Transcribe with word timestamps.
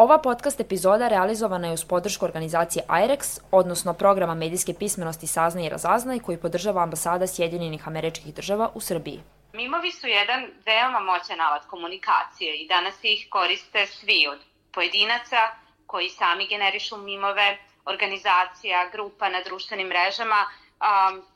Ova 0.00 0.18
podcast 0.18 0.60
epizoda 0.60 1.08
realizovana 1.08 1.66
je 1.68 1.74
uz 1.74 1.84
podršku 1.84 2.24
organizacije 2.24 2.84
IREX, 2.88 3.40
odnosno 3.50 3.94
programa 3.94 4.34
medijske 4.34 4.74
pismenosti 4.74 5.26
Saznaj 5.26 5.66
i 5.66 5.68
Razaznaj 5.68 6.18
koji 6.18 6.38
podržava 6.38 6.82
ambasada 6.82 7.26
Sjedinjenih 7.26 7.88
američkih 7.88 8.34
država 8.34 8.70
u 8.74 8.80
Srbiji. 8.80 9.20
Mimovi 9.52 9.92
su 9.92 10.06
jedan 10.06 10.40
veoma 10.66 11.00
moćan 11.00 11.40
alat 11.40 11.66
komunikacije 11.66 12.56
i 12.56 12.68
danas 12.68 12.94
ih 13.02 13.26
koriste 13.30 13.86
svi 13.86 14.26
od 14.32 14.38
pojedinaca 14.72 15.40
koji 15.86 16.08
sami 16.08 16.46
generišu 16.48 16.96
mimove, 16.96 17.58
organizacija, 17.84 18.88
grupa 18.92 19.28
na 19.28 19.42
društvenim 19.44 19.88
mrežama, 19.88 20.46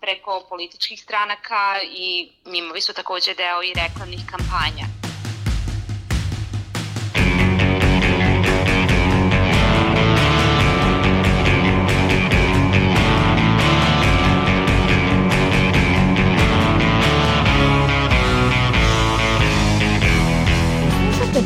preko 0.00 0.46
političkih 0.48 1.00
stranaka 1.02 1.80
i 1.82 2.32
mimovi 2.44 2.80
su 2.80 2.94
takođe 2.94 3.34
deo 3.34 3.62
i 3.62 3.74
reklamnih 3.82 4.20
kampanja. 4.30 5.03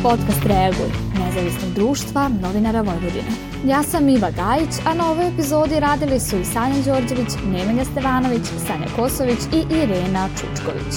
Podcast 0.02 0.44
Reaguj, 0.46 0.90
nezavisnog 1.18 1.72
društva 1.74 2.28
novinara 2.28 2.80
Vojvodine. 2.80 3.30
Ja 3.64 3.82
sam 3.82 4.08
Iva 4.08 4.30
Gajić, 4.30 4.74
a 4.84 4.94
na 4.94 5.10
ovoj 5.10 5.28
epizodi 5.28 5.80
radili 5.80 6.20
su 6.20 6.36
i 6.36 6.44
Sanja 6.44 6.82
Đorđević, 6.84 7.32
Nemanja 7.46 7.84
Stevanović, 7.84 8.46
Sanja 8.66 8.86
Kosović 8.96 9.38
i 9.52 9.74
Irena 9.74 10.28
Čučković. 10.36 10.94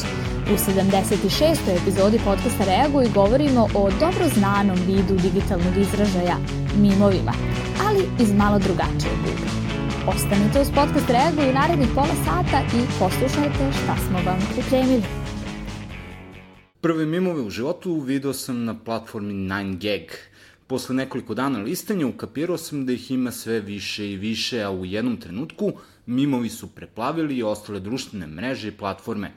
U 0.53 0.53
76. 0.53 1.81
epizodi 1.81 2.19
podcasta 2.25 2.63
Reaguj 2.65 3.05
govorimo 3.13 3.67
o 3.75 3.89
dobro 3.99 4.25
znanom 4.35 4.77
vidu 4.87 5.15
digitalnog 5.15 5.77
izražaja, 5.77 6.37
mimovima, 6.77 7.33
ali 7.87 8.03
iz 8.20 8.33
malo 8.33 8.59
drugačijeg 8.59 9.20
ugla. 9.20 9.51
Ostanite 10.13 10.61
uz 10.61 10.70
podcast 10.76 11.09
Reaguj 11.09 11.54
narednih 11.54 11.89
pola 11.95 12.15
sata 12.26 12.61
i 12.77 12.81
poslušajte 12.99 13.71
šta 13.83 13.95
smo 14.07 14.20
vam 14.26 14.39
pripremili. 14.54 15.20
Prve 16.82 17.05
mimove 17.05 17.41
u 17.41 17.49
životu 17.49 17.99
video 17.99 18.34
sam 18.34 18.63
na 18.65 18.74
platformi 18.85 19.34
9gag. 19.34 20.13
Posle 20.68 20.96
nekoliko 20.96 21.34
dana 21.34 21.60
listanja 21.60 22.07
ukapirao 22.07 22.57
sam 22.57 22.85
da 22.85 22.93
ih 22.93 23.12
ima 23.12 23.32
sve 23.32 23.60
više 23.60 24.12
i 24.12 24.15
više, 24.18 24.62
a 24.63 24.71
u 24.71 24.85
jednom 24.85 25.18
trenutku 25.18 25.73
mimovi 26.05 26.49
su 26.49 26.68
preplavili 26.68 27.38
i 27.38 27.43
ostale 27.43 27.79
društvene 27.79 28.27
mreže 28.27 28.68
i 28.68 28.71
platforme. 28.71 29.32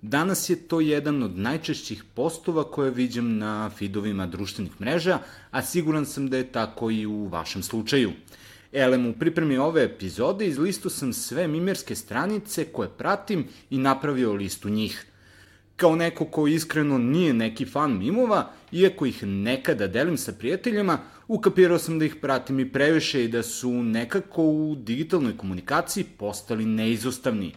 Danas 0.00 0.50
je 0.50 0.56
to 0.56 0.80
jedan 0.80 1.22
od 1.22 1.38
najčešćih 1.38 2.04
postova 2.14 2.64
koje 2.64 2.90
viđam 2.90 3.38
na 3.38 3.70
feedovima 3.78 4.26
društvenih 4.26 4.80
mreža, 4.80 5.18
a 5.50 5.62
siguran 5.62 6.06
sam 6.06 6.28
da 6.30 6.36
je 6.36 6.52
tako 6.52 6.90
i 6.90 7.06
u 7.06 7.28
vašem 7.28 7.62
slučaju. 7.62 8.12
Elem, 8.72 9.06
u 9.06 9.12
pripremi 9.12 9.58
ove 9.58 9.84
epizode 9.84 10.46
izlistao 10.46 10.90
sam 10.90 11.12
sve 11.12 11.48
mimerske 11.48 11.94
stranice 11.94 12.64
koje 12.64 12.88
pratim 12.88 13.46
i 13.70 13.78
napravio 13.78 14.32
listu 14.32 14.68
njih– 14.68 15.06
Kao 15.82 15.96
neko 15.96 16.24
ko 16.24 16.46
iskreno 16.46 16.98
nije 16.98 17.32
neki 17.34 17.64
fan 17.64 17.98
mimova, 17.98 18.50
iako 18.72 19.06
ih 19.06 19.22
nekada 19.22 19.86
delim 19.86 20.16
sa 20.16 20.32
prijateljima, 20.32 20.98
ukapirao 21.28 21.78
sam 21.78 21.98
da 21.98 22.04
ih 22.04 22.14
pratim 22.16 22.60
i 22.60 22.68
previše 22.72 23.24
i 23.24 23.28
da 23.28 23.42
su 23.42 23.70
nekako 23.70 24.44
u 24.44 24.74
digitalnoj 24.74 25.36
komunikaciji 25.36 26.04
postali 26.04 26.66
neizostavni. 26.66 27.52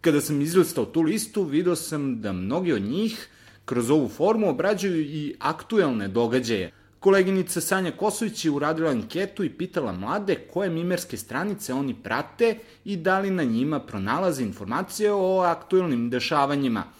Kada 0.00 0.20
sam 0.20 0.40
izlistao 0.40 0.84
tu 0.84 1.02
listu, 1.02 1.42
video 1.44 1.76
sam 1.76 2.20
da 2.20 2.32
mnogi 2.32 2.72
od 2.72 2.82
njih 2.82 3.28
kroz 3.64 3.90
ovu 3.90 4.08
formu 4.08 4.48
obrađuju 4.48 5.00
i 5.00 5.34
aktuelne 5.38 6.08
događaje. 6.08 6.72
Koleginica 7.00 7.60
Sanja 7.60 7.90
Kosović 7.90 8.44
je 8.44 8.50
uradila 8.50 8.90
anketu 8.90 9.44
i 9.44 9.50
pitala 9.50 9.92
mlade 9.92 10.34
koje 10.52 10.70
mimerske 10.70 11.16
stranice 11.16 11.74
oni 11.74 11.94
prate 12.02 12.58
i 12.84 12.96
da 12.96 13.18
li 13.18 13.30
na 13.30 13.44
njima 13.44 13.80
pronalaze 13.80 14.42
informacije 14.42 15.12
o 15.12 15.40
aktuelnim 15.40 16.10
dešavanjima– 16.10 16.84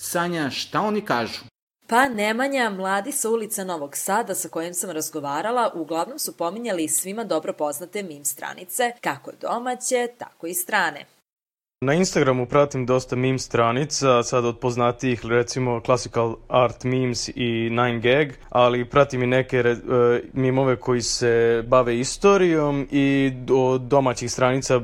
Sanja, 0.00 0.50
šta 0.50 0.80
oni 0.80 1.00
kažu? 1.04 1.40
Pa 1.86 2.08
Nemanja, 2.08 2.70
mladi 2.70 3.12
sa 3.12 3.30
ulica 3.30 3.64
Novog 3.64 3.96
Sada 3.96 4.34
sa 4.34 4.48
kojim 4.48 4.74
sam 4.74 4.90
razgovarala, 4.90 5.72
uglavnom 5.74 6.18
su 6.18 6.36
pominjali 6.36 6.88
svima 6.88 7.24
dobro 7.24 7.52
poznate 7.52 8.02
mim 8.02 8.24
stranice, 8.24 8.92
kako 9.00 9.32
domaće, 9.40 10.08
tako 10.18 10.46
i 10.46 10.54
strane. 10.54 11.04
Na 11.80 11.94
Instagramu 11.94 12.46
pratim 12.46 12.86
dosta 12.86 13.16
meme 13.16 13.38
stranica, 13.38 14.22
sad 14.22 14.44
od 14.44 14.58
poznatijih 14.58 15.26
recimo 15.26 15.80
Classical 15.84 16.36
Art 16.48 16.84
Memes 16.84 17.28
i 17.28 17.70
9gag, 17.70 18.32
ali 18.48 18.84
pratim 18.84 19.22
i 19.22 19.26
neke 19.26 19.60
uh, 19.60 19.76
mimove 20.32 20.76
koji 20.76 21.02
se 21.02 21.64
bave 21.66 21.98
istorijom 21.98 22.86
i 22.90 23.32
od 23.50 23.80
domaćih 23.80 24.30
stranica 24.30 24.80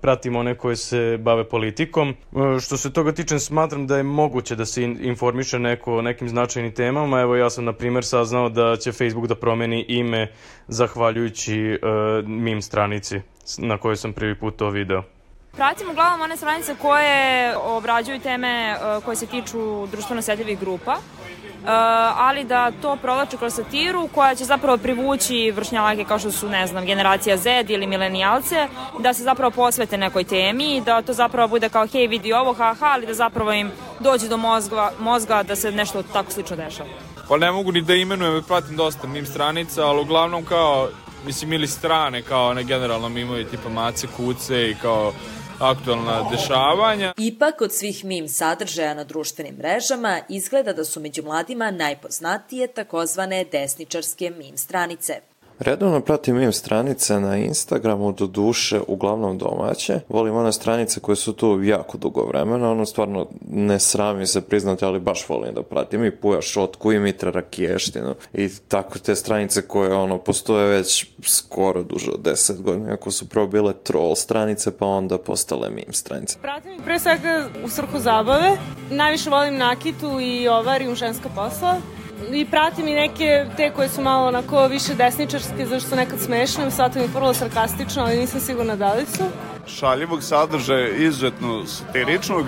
pratim 0.00 0.36
one 0.36 0.54
koje 0.54 0.76
se 0.76 1.18
bave 1.20 1.48
politikom. 1.48 2.14
Uh, 2.32 2.60
što 2.60 2.76
se 2.76 2.92
toga 2.92 3.12
tiče, 3.12 3.38
smatram 3.38 3.86
da 3.86 3.96
je 3.96 4.02
moguće 4.02 4.56
da 4.56 4.66
se 4.66 4.82
informiše 4.82 5.58
neko 5.58 5.96
o 5.96 6.02
nekim 6.02 6.28
značajnim 6.28 6.74
temama. 6.74 7.20
Evo 7.20 7.36
ja 7.36 7.50
sam 7.50 7.64
na 7.64 7.72
primer 7.72 8.04
saznao 8.04 8.48
da 8.48 8.76
će 8.76 8.92
Facebook 8.92 9.26
da 9.26 9.34
promeni 9.34 9.84
ime 9.88 10.32
zahvaljujući 10.68 11.78
uh, 11.82 12.28
meme 12.28 12.62
stranici 12.62 13.20
na 13.58 13.78
kojoj 13.78 13.96
sam 13.96 14.12
prvi 14.12 14.34
put 14.34 14.56
to 14.56 14.70
video. 14.70 15.17
Pratim 15.58 15.90
uglavnom 15.90 16.20
one 16.20 16.36
stranice 16.36 16.74
koje 16.82 17.56
obrađuju 17.56 18.20
teme 18.20 18.76
uh, 18.76 19.04
koje 19.04 19.16
se 19.16 19.26
tiču 19.26 19.86
društveno 19.86 20.22
sedljivih 20.22 20.60
grupa, 20.60 20.92
uh, 20.92 21.68
ali 22.16 22.44
da 22.44 22.70
to 22.82 22.96
provlače 22.96 23.36
kroz 23.36 23.54
satiru 23.54 24.08
koja 24.14 24.34
će 24.34 24.44
zapravo 24.44 24.78
privući 24.78 25.50
vršnjake 25.50 26.04
kao 26.04 26.18
što 26.18 26.30
su, 26.30 26.48
ne 26.48 26.66
znam, 26.66 26.84
generacija 26.84 27.36
Z 27.36 27.64
ili 27.68 27.86
milenijalce, 27.86 28.68
da 28.98 29.14
se 29.14 29.22
zapravo 29.22 29.50
posvete 29.50 29.96
nekoj 29.98 30.24
temi, 30.24 30.80
da 30.80 31.02
to 31.02 31.12
zapravo 31.12 31.48
bude 31.48 31.68
kao 31.68 31.86
hej 31.86 32.06
vidi 32.06 32.32
ovo, 32.32 32.52
haha, 32.52 32.86
ali 32.86 33.06
da 33.06 33.14
zapravo 33.14 33.52
im 33.52 33.70
dođe 34.00 34.28
do 34.28 34.36
mozga, 34.36 34.92
mozga 34.98 35.42
da 35.42 35.56
se 35.56 35.72
nešto 35.72 36.02
tako 36.02 36.32
slično 36.32 36.56
dešava. 36.56 36.88
Pa 37.28 37.36
ne 37.36 37.50
mogu 37.50 37.72
ni 37.72 37.82
da 37.82 37.94
imenujem, 37.94 38.44
pratim 38.48 38.76
dosta 38.76 39.06
mim 39.06 39.26
stranica, 39.26 39.86
ali 39.86 40.00
uglavnom 40.00 40.44
kao, 40.44 40.88
mislim, 41.26 41.52
ili 41.52 41.66
strane, 41.66 42.22
kao 42.22 42.54
ne 42.54 42.64
generalno 42.64 43.08
mimovi 43.08 43.44
tipa 43.44 43.68
mace, 43.68 44.06
kuce 44.16 44.70
i 44.70 44.74
kao 44.82 45.12
aktualna 45.60 46.28
dešavanja. 46.30 47.12
Ipak, 47.16 47.60
od 47.60 47.72
svih 47.72 48.04
mim 48.04 48.28
sadržaja 48.28 48.94
na 48.94 49.04
društvenim 49.04 49.54
mrežama, 49.54 50.20
izgleda 50.28 50.72
da 50.72 50.84
su 50.84 51.00
među 51.00 51.22
mladima 51.22 51.70
najpoznatije 51.70 52.66
takozvane 52.66 53.44
desničarske 53.44 54.30
mim 54.30 54.56
stranice. 54.56 55.20
Redovno 55.58 56.00
pratim 56.00 56.36
meme 56.36 56.52
stranice 56.52 57.20
na 57.20 57.36
Instagramu, 57.36 58.12
do 58.12 58.26
duše, 58.26 58.80
uglavnom 58.88 59.38
domaće. 59.38 60.00
Volim 60.08 60.36
one 60.36 60.52
stranice 60.52 61.00
koje 61.00 61.16
su 61.16 61.32
tu 61.32 61.62
jako 61.62 61.98
dugo 61.98 62.26
vremena, 62.26 62.70
ono 62.70 62.86
stvarno 62.86 63.26
ne 63.50 63.80
srami 63.80 64.26
se 64.26 64.40
priznati, 64.40 64.84
ali 64.84 65.00
baš 65.00 65.28
volim 65.28 65.54
da 65.54 65.62
pratim 65.62 66.04
i 66.04 66.16
Puja 66.16 66.42
Šotku 66.42 66.92
i 66.92 66.98
Mitra 66.98 67.30
Rakiještinu 67.30 68.14
i 68.34 68.48
tako 68.68 68.98
te 68.98 69.14
stranice 69.14 69.62
koje 69.62 69.94
ono 69.94 70.18
postoje 70.18 70.68
već 70.68 71.06
skoro 71.22 71.82
duže 71.82 72.10
od 72.10 72.20
10 72.22 72.62
godina, 72.62 72.92
ako 72.92 73.10
su 73.10 73.28
prvo 73.28 73.46
bile 73.46 73.72
troll 73.72 74.14
stranice 74.14 74.78
pa 74.78 74.86
onda 74.86 75.18
postale 75.18 75.70
meme 75.70 75.92
stranice. 75.92 76.38
Pratim 76.42 76.80
pre 76.84 76.98
svega 76.98 77.48
u 77.64 77.68
svrhu 77.68 77.98
zabave, 77.98 78.56
najviše 78.90 79.30
volim 79.30 79.56
Nakitu 79.56 80.20
i 80.20 80.48
Ovar 80.48 80.82
i 80.82 80.94
ženska 80.94 81.28
posla 81.28 81.97
i 82.32 82.46
pratim 82.50 82.88
i 82.88 82.94
neke 82.94 83.46
te 83.56 83.70
koje 83.70 83.88
su 83.88 84.02
malo 84.02 84.26
onako 84.26 84.66
više 84.66 84.94
desničarske, 84.94 85.66
zašto 85.66 85.88
su 85.88 85.96
nekad 85.96 86.20
smešne, 86.20 86.70
shvatam 86.70 87.02
ih 87.02 87.14
vrlo 87.14 87.34
sarkastično, 87.34 88.02
ali 88.02 88.16
nisam 88.16 88.40
sigurna 88.40 88.76
da 88.76 88.94
li 88.94 89.06
su. 89.06 89.24
Šaljivog 89.66 90.22
sadržaja, 90.22 90.88
izuzetno 90.88 91.66
satiričnog, 91.66 92.46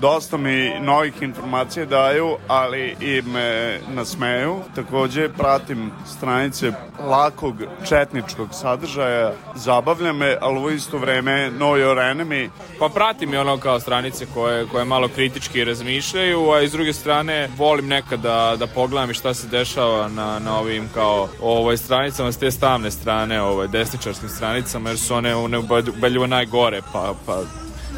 dosta 0.00 0.36
mi 0.36 0.80
novih 0.80 1.22
informacija 1.22 1.86
daju, 1.86 2.36
ali 2.48 2.96
i 3.00 3.22
me 3.22 3.78
nasmeju. 3.88 4.56
Takođe 4.74 5.28
pratim 5.28 5.90
stranice 6.06 6.72
lakog 7.00 7.54
četničkog 7.88 8.48
sadržaja, 8.52 9.32
zabavlja 9.54 10.12
me, 10.12 10.36
ali 10.40 10.60
u 10.60 10.70
isto 10.70 10.98
vreme 10.98 11.50
know 11.50 11.76
your 11.76 12.14
enemy. 12.14 12.48
Pa 12.78 12.88
pratim 12.88 13.34
i 13.34 13.36
ono 13.36 13.58
kao 13.58 13.80
stranice 13.80 14.26
koje, 14.34 14.66
koje 14.66 14.84
malo 14.84 15.08
kritički 15.08 15.64
razmišljaju, 15.64 16.50
a 16.50 16.60
iz 16.60 16.72
druge 16.72 16.92
strane 16.92 17.48
volim 17.56 17.88
nekad 17.88 18.20
da, 18.20 18.56
da 18.58 18.66
pogledam 18.66 19.10
i 19.10 19.14
šta 19.14 19.34
se 19.34 19.48
dešava 19.48 20.08
na, 20.08 20.38
na 20.38 20.58
ovim 20.58 20.88
kao 20.94 21.28
ovoj 21.42 21.76
stranicama 21.76 22.32
s 22.32 22.38
te 22.38 22.50
stavne 22.50 22.90
strane, 22.90 23.42
ovoj 23.42 23.68
desničarskim 23.68 24.28
stranicama, 24.28 24.88
jer 24.88 24.98
su 24.98 25.14
one 25.14 25.36
u 25.36 25.48
neubedljivo 25.48 26.26
najgore, 26.26 26.80
pa, 26.92 27.14
pa 27.26 27.42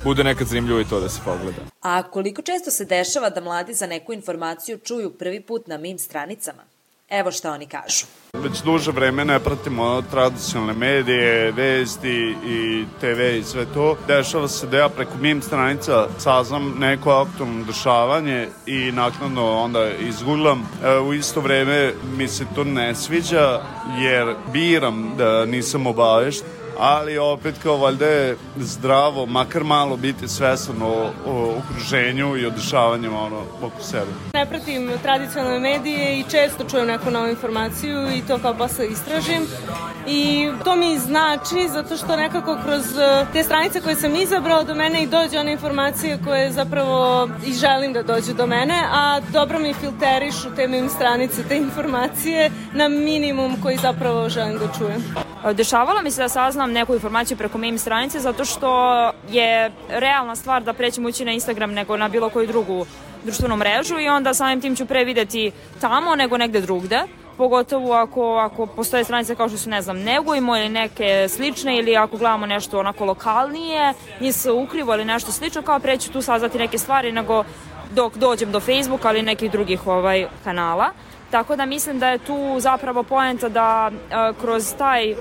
bude 0.04 0.24
nekad 0.24 0.46
zanimljivo 0.46 0.80
i 0.80 0.84
to 0.84 1.00
da 1.00 1.08
se 1.08 1.20
pogleda. 1.24 1.62
A 1.82 2.02
koliko 2.02 2.42
često 2.42 2.70
se 2.70 2.84
dešava 2.84 3.30
da 3.30 3.40
mladi 3.40 3.74
za 3.74 3.86
neku 3.86 4.12
informaciju 4.12 4.78
čuju 4.78 5.10
prvi 5.10 5.40
put 5.40 5.66
na 5.66 5.78
mim 5.78 5.98
stranicama? 5.98 6.62
Evo 7.10 7.30
šta 7.30 7.52
oni 7.52 7.66
kažu. 7.66 8.06
Već 8.32 8.62
duže 8.62 8.92
vreme 8.92 9.24
ne 9.24 9.40
pratimo 9.40 10.02
tradicionalne 10.10 10.72
medije, 10.72 11.52
vesti 11.52 12.34
i 12.46 12.84
TV 13.00 13.20
i 13.38 13.44
sve 13.44 13.66
to. 13.74 13.96
Dešava 14.06 14.48
se 14.48 14.66
da 14.66 14.78
ja 14.78 14.88
preko 14.88 15.12
mim 15.20 15.42
stranica 15.42 16.06
saznam 16.18 16.74
neko 16.78 17.10
aktualno 17.10 17.64
dešavanje 17.64 18.48
i 18.66 18.92
naknadno 18.92 19.52
onda 19.52 19.90
izgooglam. 19.90 20.68
E, 20.84 20.98
u 20.98 21.14
isto 21.14 21.40
vreme 21.40 21.92
mi 22.16 22.28
se 22.28 22.44
to 22.54 22.64
ne 22.64 22.94
sviđa 22.94 23.62
jer 23.98 24.34
biram 24.52 25.14
da 25.18 25.44
nisam 25.44 25.86
obavešten 25.86 26.59
ali 26.80 27.18
opet 27.18 27.54
kao 27.62 27.76
valjda 27.76 28.06
je 28.06 28.36
zdravo, 28.56 29.26
makar 29.26 29.64
malo 29.64 29.96
biti 29.96 30.28
svesan 30.28 30.82
o, 30.82 31.10
o 31.26 31.58
okruženju 31.58 32.36
i 32.36 32.46
o 32.46 32.50
dešavanjima 32.50 33.20
ono, 33.20 33.42
oko 33.62 33.82
sebe. 33.82 34.06
Ne 34.34 34.46
pratim 34.46 34.90
tradicionalne 35.02 35.58
medije 35.58 36.18
i 36.18 36.24
često 36.30 36.64
čujem 36.70 36.86
neku 36.86 37.10
novu 37.10 37.28
informaciju 37.28 38.16
i 38.16 38.22
to 38.28 38.38
kao 38.38 38.54
posle 38.54 38.86
istražim 38.86 39.42
i 40.06 40.50
to 40.64 40.76
mi 40.76 40.98
znači 40.98 41.68
zato 41.68 41.96
što 41.96 42.16
nekako 42.16 42.58
kroz 42.64 42.98
e, 42.98 43.26
te 43.32 43.42
stranice 43.42 43.80
koje 43.80 43.96
sam 43.96 44.16
izabrao 44.16 44.64
do 44.64 44.74
mene 44.74 45.02
i 45.02 45.06
dođe 45.06 45.38
one 45.38 45.52
informacije 45.52 46.18
koje 46.24 46.52
zapravo 46.52 47.28
i 47.46 47.52
želim 47.52 47.92
da 47.92 48.02
dođu 48.02 48.34
do 48.34 48.46
mene, 48.46 48.82
a 48.92 49.20
dobro 49.32 49.58
mi 49.58 49.74
filterišu 49.74 50.54
te 50.56 50.68
mim 50.68 50.88
stranice, 50.88 51.42
te 51.48 51.56
informacije 51.56 52.50
na 52.72 52.88
minimum 52.88 53.56
koji 53.62 53.76
zapravo 53.76 54.28
želim 54.28 54.58
da 54.58 54.78
čujem. 54.78 55.14
Dešavalo 55.54 56.02
mi 56.02 56.10
se 56.10 56.22
da 56.22 56.28
saznam 56.28 56.69
neku 56.72 56.94
informaciju 56.94 57.36
preko 57.36 57.58
meme 57.58 57.78
stranice 57.78 58.20
zato 58.20 58.44
što 58.44 58.70
je 59.30 59.72
realna 59.88 60.36
stvar 60.36 60.62
da 60.62 60.72
prećem 60.72 61.06
ući 61.06 61.24
na 61.24 61.32
Instagram 61.32 61.72
nego 61.72 61.96
na 61.96 62.08
bilo 62.08 62.30
koju 62.30 62.46
drugu 62.46 62.86
društvenu 63.24 63.56
mrežu 63.56 63.98
i 63.98 64.08
onda 64.08 64.34
samim 64.34 64.60
tim 64.60 64.76
ću 64.76 64.86
pre 64.86 65.04
videti 65.04 65.52
tamo 65.80 66.14
nego 66.14 66.36
negde 66.36 66.60
drugde 66.60 67.02
pogotovo 67.40 67.94
ako, 67.94 68.36
ako 68.36 68.66
postoje 68.66 69.04
stranice 69.04 69.34
kao 69.34 69.48
što 69.48 69.58
su, 69.58 69.70
ne 69.70 69.82
znam, 69.82 69.98
Negujmo 69.98 70.56
ili 70.56 70.68
neke 70.68 71.28
slične 71.28 71.78
ili 71.78 71.96
ako 71.96 72.16
gledamo 72.16 72.46
nešto 72.46 72.78
onako 72.78 73.04
lokalnije, 73.04 73.94
nis 74.20 74.46
ukrivo 74.46 74.94
ili 74.94 75.04
nešto 75.04 75.32
slično, 75.32 75.62
kao 75.62 75.80
preću 75.80 76.12
tu 76.12 76.22
saznati 76.22 76.58
neke 76.58 76.78
stvari 76.78 77.12
nego 77.12 77.44
dok 77.94 78.16
dođem 78.16 78.52
do 78.52 78.60
Facebooka 78.60 79.10
ili 79.10 79.22
nekih 79.22 79.50
drugih 79.50 79.86
ovaj 79.86 80.26
kanala. 80.44 80.90
Tako 81.30 81.56
da 81.56 81.66
mislim 81.66 81.98
da 81.98 82.08
je 82.08 82.18
tu 82.18 82.56
zapravo 82.60 83.02
poenta 83.02 83.48
da 83.48 83.90
uh, 83.90 84.40
kroz 84.40 84.74
taj 84.78 85.12
uh, 85.12 85.18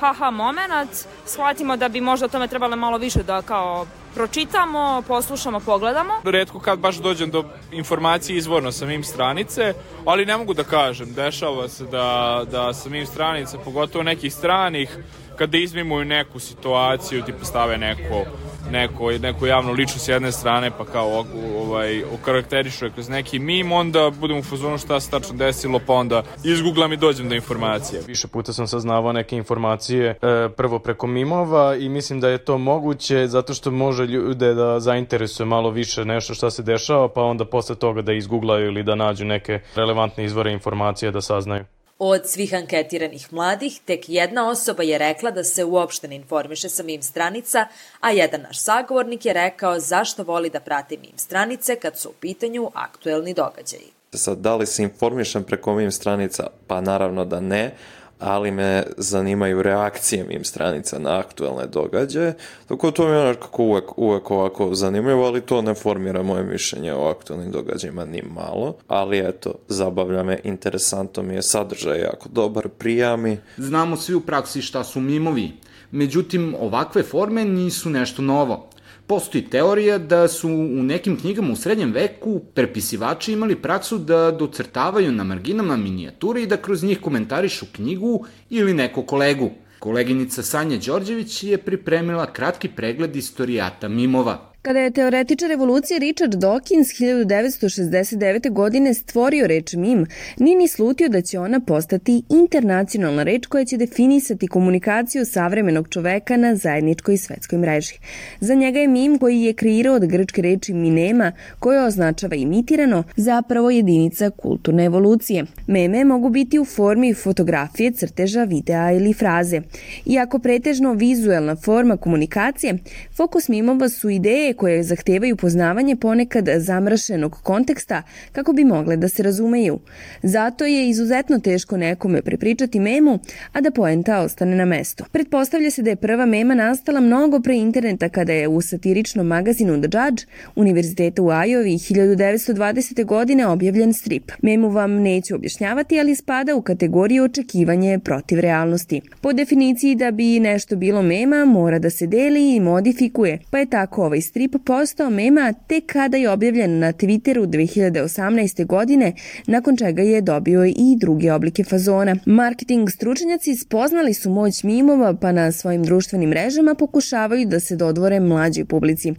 haha 0.00 0.30
moment 0.30 0.90
shvatimo 1.26 1.76
da 1.76 1.88
bi 1.88 2.00
možda 2.00 2.26
o 2.26 2.28
tome 2.28 2.48
trebalo 2.48 2.76
malo 2.76 2.98
više 2.98 3.22
da 3.22 3.42
kao 3.42 3.86
pročitamo, 4.14 5.02
poslušamo, 5.08 5.60
pogledamo. 5.60 6.12
Redko 6.24 6.60
kad 6.60 6.78
baš 6.78 6.96
dođem 6.96 7.30
do 7.30 7.44
informacije 7.72 8.36
izvorno 8.36 8.72
sa 8.72 8.86
mim 8.86 9.04
stranice, 9.04 9.74
ali 10.04 10.26
ne 10.26 10.36
mogu 10.36 10.54
da 10.54 10.64
kažem, 10.64 11.14
dešava 11.14 11.68
se 11.68 11.84
da, 11.84 12.42
da 12.50 12.74
sa 12.74 12.88
mim 12.88 13.06
stranice, 13.06 13.58
pogotovo 13.64 14.04
nekih 14.04 14.34
stranih, 14.34 14.98
kada 15.38 15.58
izmimuju 15.58 16.04
neku 16.04 16.38
situaciju, 16.38 17.22
tipa 17.22 17.44
stave 17.44 17.78
neko 17.78 18.24
neko, 18.72 19.10
neku 19.10 19.46
javnu 19.46 19.72
ličnu 19.72 20.00
s 20.00 20.08
jedne 20.08 20.32
strane 20.32 20.70
pa 20.78 20.84
kao 20.84 21.24
ovaj, 21.56 22.02
okarakterišu 22.04 22.84
je 22.84 22.90
kroz 22.90 23.08
neki 23.08 23.38
mim, 23.38 23.72
onda 23.72 24.10
budem 24.20 24.38
u 24.38 24.42
fazonu 24.42 24.78
šta 24.78 25.00
se 25.00 25.10
tačno 25.10 25.36
desilo, 25.36 25.80
pa 25.86 25.92
onda 25.92 26.22
izgooglam 26.44 26.92
i 26.92 26.96
dođem 26.96 27.28
do 27.28 27.34
informacije. 27.34 28.02
Više 28.06 28.28
puta 28.28 28.52
sam 28.52 28.66
saznavao 28.66 29.12
neke 29.12 29.36
informacije 29.36 30.08
e, 30.10 30.16
prvo 30.56 30.78
preko 30.78 31.06
mimova 31.06 31.76
i 31.76 31.88
mislim 31.88 32.20
da 32.20 32.28
je 32.28 32.44
to 32.44 32.58
moguće 32.58 33.26
zato 33.26 33.54
što 33.54 33.70
može 33.70 34.06
ljude 34.06 34.54
da 34.54 34.80
zainteresuje 34.80 35.46
malo 35.46 35.70
više 35.70 36.04
nešto 36.04 36.34
šta 36.34 36.50
se 36.50 36.62
dešava, 36.62 37.08
pa 37.08 37.22
onda 37.22 37.44
posle 37.44 37.76
toga 37.76 38.02
da 38.02 38.12
izgooglaju 38.12 38.66
ili 38.66 38.82
da 38.82 38.94
nađu 38.94 39.24
neke 39.24 39.60
relevantne 39.76 40.24
izvore 40.24 40.52
informacije 40.52 41.10
da 41.10 41.20
saznaju. 41.20 41.64
Od 42.04 42.26
svih 42.26 42.54
anketiranih 42.54 43.32
mladih, 43.32 43.80
tek 43.84 44.08
jedna 44.08 44.48
osoba 44.48 44.82
je 44.82 44.98
rekla 44.98 45.30
da 45.30 45.44
se 45.44 45.64
uopšte 45.64 46.08
ne 46.08 46.16
informiše 46.16 46.68
sa 46.68 46.82
mim 46.82 47.02
stranica, 47.02 47.66
a 48.00 48.10
jedan 48.10 48.40
naš 48.42 48.58
sagovornik 48.58 49.26
je 49.26 49.32
rekao 49.32 49.80
zašto 49.80 50.22
voli 50.22 50.50
da 50.50 50.60
prati 50.60 50.98
mim 50.98 51.12
stranice 51.16 51.76
kad 51.76 51.98
su 51.98 52.08
u 52.08 52.12
pitanju 52.20 52.70
aktuelni 52.74 53.34
događaji. 53.34 53.92
Sad, 54.12 54.38
da 54.38 54.56
li 54.56 54.66
se 54.66 54.82
informišem 54.82 55.44
preko 55.44 55.74
mim 55.74 55.90
stranica? 55.90 56.46
Pa 56.66 56.80
naravno 56.80 57.24
da 57.24 57.40
ne, 57.40 57.74
ali 58.22 58.50
me 58.50 58.82
zanimaju 58.96 59.62
reakcije 59.62 60.24
mim 60.24 60.44
stranica 60.44 60.98
na 60.98 61.18
aktuelne 61.18 61.66
događaje, 61.66 62.34
tako 62.68 62.90
to 62.90 63.08
mi 63.08 63.16
je 63.16 63.34
kako 63.34 63.62
uvek, 63.62 63.98
uvek 63.98 64.30
ovako 64.30 64.74
zanimljivo, 64.74 65.26
ali 65.26 65.40
to 65.40 65.62
ne 65.62 65.74
formira 65.74 66.22
moje 66.22 66.44
mišljenje 66.44 66.94
o 66.94 67.08
aktuelnim 67.08 67.50
događajima 67.50 68.04
ni 68.04 68.22
malo, 68.34 68.74
ali 68.88 69.18
eto, 69.18 69.54
zabavlja 69.68 70.22
me, 70.22 70.38
interesantno 70.44 71.22
mi 71.22 71.34
je 71.34 71.42
sadržaj 71.42 72.00
jako 72.00 72.28
dobar, 72.28 72.68
prijami. 72.68 73.38
Znamo 73.56 73.96
svi 73.96 74.14
u 74.14 74.20
praksi 74.20 74.62
šta 74.62 74.84
su 74.84 75.00
mimovi, 75.00 75.52
međutim 75.90 76.54
ovakve 76.60 77.02
forme 77.02 77.44
nisu 77.44 77.90
nešto 77.90 78.22
novo. 78.22 78.68
Postoji 79.06 79.44
teorija 79.44 79.98
da 79.98 80.28
su 80.28 80.48
u 80.48 80.82
nekim 80.82 81.16
knjigama 81.20 81.52
u 81.52 81.56
srednjem 81.56 81.92
veku 81.92 82.40
prepisivači 82.54 83.32
imali 83.32 83.56
praksu 83.56 83.98
da 83.98 84.30
docrtavaju 84.30 85.12
na 85.12 85.24
marginama 85.24 85.76
minijature 85.76 86.42
i 86.42 86.46
da 86.46 86.56
kroz 86.56 86.82
njih 86.84 87.00
komentarišu 87.00 87.66
knjigu 87.72 88.24
ili 88.50 88.74
neko 88.74 89.02
kolegu. 89.02 89.50
Koleginica 89.78 90.42
Sanja 90.42 90.78
Đorđević 90.86 91.42
je 91.42 91.58
pripremila 91.58 92.32
kratki 92.32 92.68
pregled 92.68 93.16
istorijata 93.16 93.88
mimova. 93.88 94.51
Kada 94.62 94.78
je 94.78 94.90
teoretičar 94.90 95.48
revolucije 95.48 95.98
Richard 95.98 96.34
Dawkins 96.34 96.86
1969. 97.00 98.52
godine 98.52 98.94
stvorio 98.94 99.46
reč 99.46 99.74
mim, 99.74 100.06
nije 100.38 100.56
ni 100.56 100.68
slutio 100.68 101.08
da 101.08 101.20
će 101.20 101.38
ona 101.38 101.60
postati 101.60 102.22
internacionalna 102.30 103.22
reč 103.22 103.46
koja 103.46 103.64
će 103.64 103.76
definisati 103.76 104.48
komunikaciju 104.48 105.24
savremenog 105.24 105.88
čoveka 105.88 106.36
na 106.36 106.56
zajedničkoj 106.56 107.16
svetskoj 107.16 107.58
mreži. 107.58 107.94
Za 108.40 108.54
njega 108.54 108.78
je 108.78 108.88
mim 108.88 109.18
koji 109.18 109.42
je 109.42 109.52
kreirao 109.52 109.94
od 109.94 110.06
grčke 110.06 110.42
reči 110.42 110.74
minema, 110.74 111.32
koja 111.58 111.84
označava 111.86 112.34
imitirano, 112.34 113.04
zapravo 113.16 113.70
jedinica 113.70 114.30
kulturne 114.30 114.84
evolucije. 114.84 115.44
Meme 115.66 116.04
mogu 116.04 116.28
biti 116.28 116.58
u 116.58 116.64
formi 116.64 117.14
fotografije, 117.14 117.92
crteža, 117.92 118.44
videa 118.44 118.92
ili 118.92 119.12
fraze. 119.12 119.60
Iako 120.06 120.38
pretežno 120.38 120.92
vizuelna 120.92 121.56
forma 121.56 121.96
komunikacije, 121.96 122.78
fokus 123.16 123.48
mimova 123.48 123.88
su 123.88 124.10
ideje 124.10 124.51
koje 124.52 124.82
zahtevaju 124.82 125.36
poznavanje 125.36 125.96
ponekad 125.96 126.48
zamršenog 126.56 127.38
konteksta 127.42 128.02
kako 128.32 128.52
bi 128.52 128.64
mogle 128.64 128.96
da 128.96 129.08
se 129.08 129.22
razumeju. 129.22 129.78
Zato 130.22 130.64
je 130.64 130.88
izuzetno 130.88 131.38
teško 131.38 131.76
nekome 131.76 132.22
prepričati 132.22 132.80
memu, 132.80 133.18
a 133.52 133.60
da 133.60 133.70
poenta 133.70 134.20
ostane 134.20 134.56
na 134.56 134.64
mestu. 134.64 135.04
Pretpostavlja 135.12 135.70
se 135.70 135.82
da 135.82 135.90
je 135.90 135.96
prva 135.96 136.26
mema 136.26 136.54
nastala 136.54 137.00
mnogo 137.00 137.40
pre 137.40 137.56
interneta 137.56 138.08
kada 138.08 138.32
je 138.32 138.48
u 138.48 138.60
satiričnom 138.60 139.26
magazinu 139.26 139.80
The 139.80 139.88
Judge 139.98 140.24
Univerziteta 140.56 141.22
u 141.22 141.30
Ajovi 141.30 141.70
1920. 141.70 143.04
godine 143.04 143.46
objavljen 143.46 143.92
strip. 143.92 144.32
Memu 144.42 144.68
vam 144.68 144.92
neću 144.92 145.34
objašnjavati, 145.34 146.00
ali 146.00 146.14
spada 146.14 146.54
u 146.54 146.62
kategoriju 146.62 147.24
očekivanje 147.24 147.98
protiv 147.98 148.40
realnosti. 148.40 149.00
Po 149.20 149.32
definiciji 149.32 149.94
da 149.94 150.10
bi 150.10 150.40
nešto 150.40 150.76
bilo 150.76 151.02
mema 151.02 151.44
mora 151.44 151.78
da 151.78 151.90
se 151.90 152.06
deli 152.06 152.56
i 152.56 152.60
modifikuje, 152.60 153.38
pa 153.50 153.58
je 153.58 153.66
tako 153.66 154.04
ovaj 154.04 154.20
strip 154.20 154.41
strip 154.42 154.64
postao 154.64 155.10
mema 155.10 155.52
tek 155.52 155.86
kada 155.86 156.16
je 156.16 156.30
objavljen 156.30 156.78
na 156.78 156.92
Twitteru 156.92 157.46
2018. 157.46 158.66
godine, 158.66 159.12
nakon 159.46 159.76
čega 159.76 160.02
je 160.02 160.20
dobio 160.20 160.64
i 160.64 160.96
druge 161.00 161.32
oblike 161.32 161.64
fazona. 161.64 162.16
Marketing 162.26 162.90
stručnjaci 162.90 163.56
spoznali 163.56 164.14
su 164.14 164.30
moć 164.30 164.62
mimova 164.62 165.14
pa 165.14 165.32
na 165.32 165.52
svojim 165.52 165.82
društvenim 165.82 166.30
mrežama 166.30 166.74
pokušavaju 166.74 167.46
da 167.46 167.60
se 167.60 167.76
dodvore 167.76 168.20
mlađoj 168.20 168.64
publici. 168.64 169.12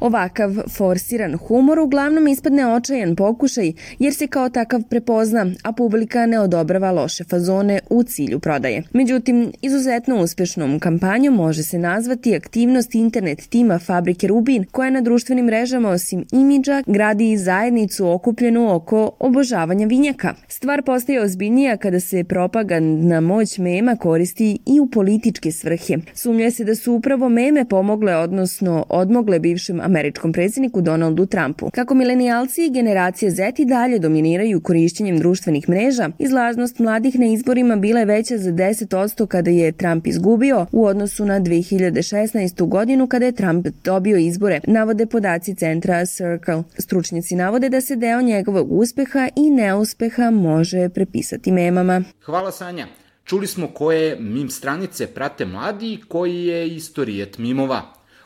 Ovakav 0.00 0.50
forsiran 0.76 1.36
humor 1.36 1.78
uglavnom 1.78 2.28
ispadne 2.28 2.74
očajan 2.74 3.16
pokušaj 3.16 3.72
jer 3.98 4.14
se 4.14 4.26
kao 4.26 4.48
takav 4.48 4.82
prepozna, 4.90 5.46
a 5.62 5.72
publika 5.72 6.26
ne 6.26 6.40
odobrava 6.40 6.90
loše 6.90 7.24
fazone 7.24 7.80
u 7.90 8.02
cilju 8.02 8.38
prodaje. 8.38 8.82
Međutim, 8.92 9.52
izuzetno 9.62 10.22
uspešnom 10.22 10.78
kampanjom 10.78 11.34
može 11.34 11.62
se 11.62 11.78
nazvati 11.78 12.34
aktivnost 12.34 12.94
internet 12.94 13.48
tima 13.48 13.78
Fabrike 13.78 14.26
Rubin 14.26 14.64
koja 14.70 14.90
na 14.90 15.00
društvenim 15.00 15.44
mrežama 15.44 15.88
osim 15.88 16.24
imidža 16.32 16.82
gradi 16.86 17.30
i 17.30 17.38
zajednicu 17.38 18.10
okupljenu 18.10 18.74
oko 18.74 19.10
obožavanja 19.18 19.86
vinjaka. 19.86 20.34
Stvar 20.48 20.82
postaje 20.82 21.22
ozbiljnija 21.22 21.76
kada 21.76 22.00
se 22.00 22.24
propagandna 22.24 23.20
moć 23.20 23.58
mema 23.58 23.96
koristi 23.96 24.58
i 24.66 24.80
u 24.80 24.86
političke 24.86 25.52
svrhe. 25.52 25.96
Sumnja 26.14 26.50
se 26.50 26.64
da 26.64 26.74
su 26.74 26.92
upravo 26.92 27.28
meme 27.28 27.64
pomogle, 27.64 28.16
odnosno 28.16 28.86
odmogle 28.88 29.38
bivšem 29.38 29.80
američkom 29.80 30.32
predsjedniku 30.32 30.80
Donaldu 30.80 31.26
Trumpu. 31.26 31.70
Kako 31.70 31.94
milenijalci 31.94 32.66
i 32.66 32.70
generacije 32.70 33.30
Z 33.30 33.52
i 33.58 33.64
dalje 33.64 33.98
dominiraju 33.98 34.60
korišćenjem 34.60 35.18
društvenih 35.18 35.68
mreža, 35.68 36.10
izlaznost 36.18 36.78
mladih 36.78 37.18
na 37.18 37.26
izborima 37.26 37.76
bila 37.76 38.00
je 38.00 38.06
veća 38.06 38.38
za 38.38 38.50
10% 38.50 39.26
kada 39.26 39.50
je 39.50 39.72
Trump 39.72 40.06
izgubio 40.06 40.66
u 40.72 40.84
odnosu 40.84 41.24
na 41.24 41.40
2016. 41.40 42.68
godinu 42.68 43.06
kada 43.06 43.26
je 43.26 43.32
Trump 43.32 43.66
dobio 43.84 44.16
izbore 44.16 44.59
navode 44.66 45.06
podaci 45.06 45.54
centra 45.54 46.06
Circle. 46.06 46.62
Stručnjaci 46.78 47.34
navode 47.34 47.68
da 47.68 47.80
se 47.80 47.96
deo 47.96 48.22
njegovog 48.22 48.72
uspeha 48.72 49.28
i 49.36 49.50
neuspeha 49.50 50.30
može 50.30 50.88
prepisati 50.88 51.52
memama. 51.52 52.02
Hvala 52.24 52.52
Sanja. 52.52 52.86
Čuli 53.24 53.46
smo 53.46 53.68
koje 53.68 54.16
mim 54.20 54.50
stranice 54.50 55.06
prate 55.06 55.46
mladi 55.46 55.92
i 55.92 56.00
koji 56.08 56.44
je 56.44 56.68
istorijet 56.68 57.38
mimova. 57.38 57.82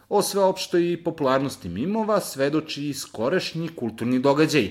O 0.09 0.23
sveopštoj 0.23 1.03
popularnosti 1.05 1.69
mimova 1.69 2.21
svedoči 2.21 2.93
skorešnji 2.93 3.69
kulturni 3.69 4.19
događaj. 4.19 4.71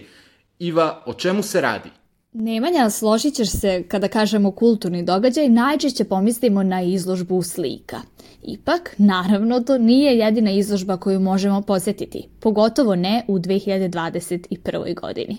Iva, 0.60 1.04
o 1.06 1.14
čemu 1.14 1.44
se 1.44 1.62
radi? 1.62 1.90
Nemanja, 2.34 2.90
složit 2.90 3.34
ćeš 3.34 3.50
se 3.50 3.84
kada 3.88 4.08
kažemo 4.08 4.52
kulturni 4.52 5.04
događaj, 5.04 5.50
najčešće 5.50 6.04
pomislimo 6.04 6.64
na 6.64 6.82
izložbu 6.82 7.42
slika. 7.42 8.02
Ipak, 8.46 8.96
naravno, 8.98 9.60
to 9.60 9.78
nije 9.78 10.18
jedina 10.18 10.52
izložba 10.52 10.98
koju 10.98 11.20
možemo 11.20 11.62
posetiti, 11.62 12.30
pogotovo 12.40 12.96
ne 12.96 13.26
u 13.28 13.40
2021. 13.40 15.02
godini. 15.02 15.38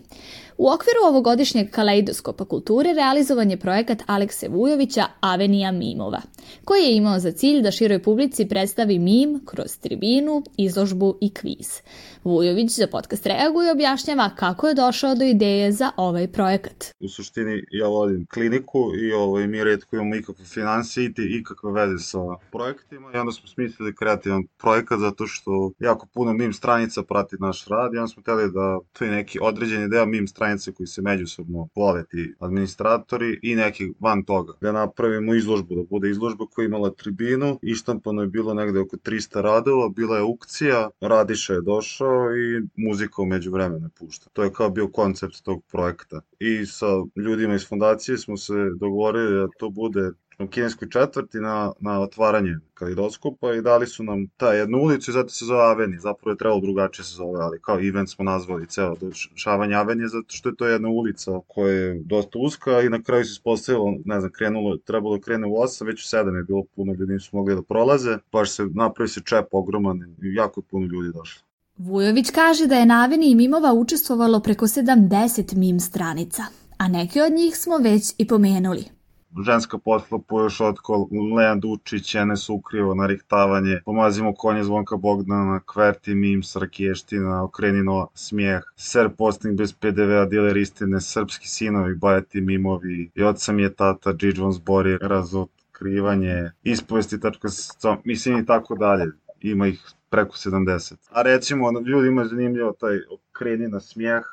U 0.58 0.68
okviru 0.68 1.00
ovogodišnjeg 1.08 1.70
kaleidoskopa 1.70 2.44
kulture 2.44 2.92
realizovan 2.92 3.50
je 3.50 3.56
projekat 3.56 4.02
Alekse 4.06 4.48
Vujovića 4.48 5.04
Avenija 5.20 5.72
mimova, 5.72 6.20
koji 6.64 6.82
je 6.82 6.96
imao 6.96 7.18
za 7.18 7.32
cilj 7.32 7.62
da 7.62 7.70
široj 7.70 8.02
publici 8.02 8.48
predstavi 8.48 8.98
mim 8.98 9.40
kroz 9.46 9.78
tribinu, 9.78 10.42
izložbu 10.56 11.18
i 11.20 11.30
kviz. 11.30 11.80
Vujović 12.24 12.70
za 12.70 12.86
podcast 12.86 13.26
reaguje 13.26 13.68
i 13.68 13.70
objašnjava 13.70 14.30
kako 14.36 14.68
je 14.68 14.74
došao 14.74 15.14
do 15.14 15.24
ideje 15.24 15.72
za 15.72 15.90
ovaj 15.96 16.28
projekat. 16.28 16.84
U 17.00 17.08
suštini 17.08 17.64
ja 17.70 17.88
vodim 17.88 18.26
kliniku 18.34 18.92
i 19.02 19.12
ovaj, 19.12 19.46
mi 19.46 19.64
redko 19.64 19.96
imamo 19.96 20.14
ikakve 20.16 20.44
financije 20.44 21.06
i 21.06 21.38
ikakve 21.40 21.72
veze 21.72 21.98
sa 21.98 22.18
projektima 22.52 22.93
i 23.14 23.18
onda 23.18 23.32
smo 23.32 23.48
smislili 23.48 23.94
kreativan 23.94 24.42
projekat 24.58 25.00
zato 25.00 25.26
što 25.26 25.72
jako 25.78 26.06
puno 26.14 26.32
mim 26.32 26.52
stranica 26.52 27.02
prati 27.02 27.36
naš 27.40 27.66
rad 27.66 27.94
i 27.94 27.98
onda 27.98 28.08
smo 28.08 28.22
hteli 28.22 28.52
da 28.52 28.78
to 28.92 29.04
je 29.04 29.10
neki 29.10 29.38
određeni 29.42 29.88
deo 29.88 30.06
mim 30.06 30.26
stranice 30.26 30.72
koji 30.72 30.86
se 30.86 31.02
međusobno 31.02 31.68
vole 31.74 32.04
ti 32.10 32.34
administratori 32.38 33.38
i 33.42 33.54
neki 33.56 33.92
van 34.00 34.24
toga. 34.24 34.52
Da 34.60 34.72
napravimo 34.72 35.34
izložbu, 35.34 35.74
da 35.74 35.82
bude 35.90 36.10
izložba 36.10 36.46
koja 36.46 36.62
je 36.62 36.66
imala 36.66 36.90
tribinu, 36.90 37.58
ištampano 37.62 38.22
je 38.22 38.28
bilo 38.28 38.54
negde 38.54 38.80
oko 38.80 38.96
300 38.96 39.40
radova, 39.40 39.88
bila 39.88 40.16
je 40.16 40.22
aukcija, 40.22 40.90
Radiša 41.00 41.52
je 41.52 41.62
došao 41.62 42.36
i 42.36 42.62
muzika 42.76 43.22
umeđu 43.22 43.50
vremena 43.50 43.90
pušta. 43.98 44.30
To 44.32 44.42
je 44.42 44.52
kao 44.52 44.70
bio 44.70 44.88
koncept 44.88 45.42
tog 45.42 45.64
projekta. 45.72 46.20
I 46.38 46.66
sa 46.66 46.86
ljudima 47.16 47.54
iz 47.54 47.68
fondacije 47.68 48.18
smo 48.18 48.36
se 48.36 48.54
dogovorili 48.80 49.34
da 49.34 49.48
to 49.58 49.70
bude 49.70 50.10
u 50.38 50.46
kineskoj 50.46 50.88
četvrti 50.88 51.38
na, 51.38 51.72
na 51.80 52.00
otvaranje 52.00 52.56
kalidoskopa 52.74 53.54
i 53.54 53.62
dali 53.62 53.86
su 53.86 54.02
nam 54.02 54.26
ta 54.36 54.52
jednu 54.52 54.78
ulicu 54.78 55.10
i 55.10 55.14
zato 55.14 55.28
se 55.28 55.44
zove 55.44 55.62
Aveni. 55.62 55.98
Zapravo 55.98 56.32
je 56.32 56.38
trebalo 56.38 56.60
drugačije 56.60 57.04
se 57.04 57.14
zove, 57.14 57.40
ali 57.40 57.60
kao 57.60 57.78
event 57.88 58.10
smo 58.10 58.24
nazvali 58.24 58.66
ceo 58.66 58.96
dešavanje 59.34 59.74
Avenije 59.74 60.08
zato 60.08 60.26
što 60.28 60.48
je 60.48 60.56
to 60.56 60.66
jedna 60.66 60.88
ulica 60.88 61.40
koja 61.48 61.72
je 61.72 62.02
dosta 62.04 62.38
uska 62.38 62.80
i 62.80 62.88
na 62.88 63.02
kraju 63.02 63.24
se 63.24 63.30
ispostavilo, 63.30 63.94
ne 64.04 64.20
znam, 64.20 64.32
krenulo, 64.32 64.76
trebalo 64.76 65.16
da 65.16 65.22
krene 65.22 65.46
u 65.46 65.50
8, 65.50 65.86
već 65.86 66.04
u 66.04 66.16
7 66.16 66.36
je 66.36 66.42
bilo 66.42 66.62
puno 66.76 66.92
ljudi 66.92 67.12
nisu 67.12 67.36
mogli 67.36 67.54
da 67.54 67.62
prolaze, 67.62 68.18
baš 68.32 68.50
se 68.50 68.66
napravi 68.74 69.08
se 69.08 69.20
čep 69.24 69.46
ogroman 69.50 69.98
i 70.22 70.34
jako 70.34 70.62
puno 70.62 70.86
ljudi 70.86 71.12
došlo. 71.14 71.42
Vujović 71.76 72.30
kaže 72.30 72.66
da 72.66 72.74
je 72.74 72.86
na 72.86 73.04
Aveni 73.04 73.34
mimova 73.34 73.72
učestvovalo 73.72 74.40
preko 74.40 74.66
70 74.66 75.56
mim 75.56 75.80
stranica, 75.80 76.42
a 76.78 76.88
neke 76.88 77.22
od 77.22 77.32
njih 77.32 77.56
smo 77.56 77.78
već 77.78 78.14
i 78.18 78.26
pomenuli. 78.26 78.93
Ženska 79.42 79.78
posla 79.78 80.18
Pojoš 80.28 80.60
Otkol, 80.60 81.06
Lejan 81.36 81.60
Dučić, 81.60 82.14
Enes 82.14 82.48
Ukrivo, 82.48 82.94
Narihtavanje, 82.94 83.80
Pomazimo 83.84 84.34
konje 84.34 84.64
Zvonka 84.64 84.96
Bogdana, 84.96 85.60
Kverti 85.60 86.14
Mim, 86.14 86.42
Srakiještina, 86.42 87.44
Okrenino, 87.44 88.08
Smijeh, 88.14 88.62
Ser 88.76 89.10
Posting 89.18 89.58
bez 89.58 89.72
PDV-a, 89.72 90.24
Diler 90.24 90.56
Istine, 90.56 91.00
Srpski 91.00 91.48
sinovi, 91.48 91.94
Bajati 91.94 92.40
Mimovi, 92.40 93.10
I 93.14 93.22
od 93.22 93.40
sam 93.40 93.58
je 93.58 93.74
tata, 93.74 94.12
Džidžvan 94.12 94.52
Zbori, 94.52 94.98
Razotkrivanje, 95.00 96.50
Ispovesti.com, 96.62 97.96
mislim 98.04 98.38
i 98.38 98.46
tako 98.46 98.74
dalje. 98.74 99.12
Ima 99.40 99.66
ih 99.66 99.82
preko 100.10 100.36
70. 100.36 100.94
A 101.10 101.22
recimo, 101.22 101.80
ljudi 101.80 102.08
imaju 102.08 102.28
zanimljivo 102.28 102.72
taj 102.72 102.98
okreni 103.10 103.68
na 103.68 103.80
smijeh, 103.80 104.24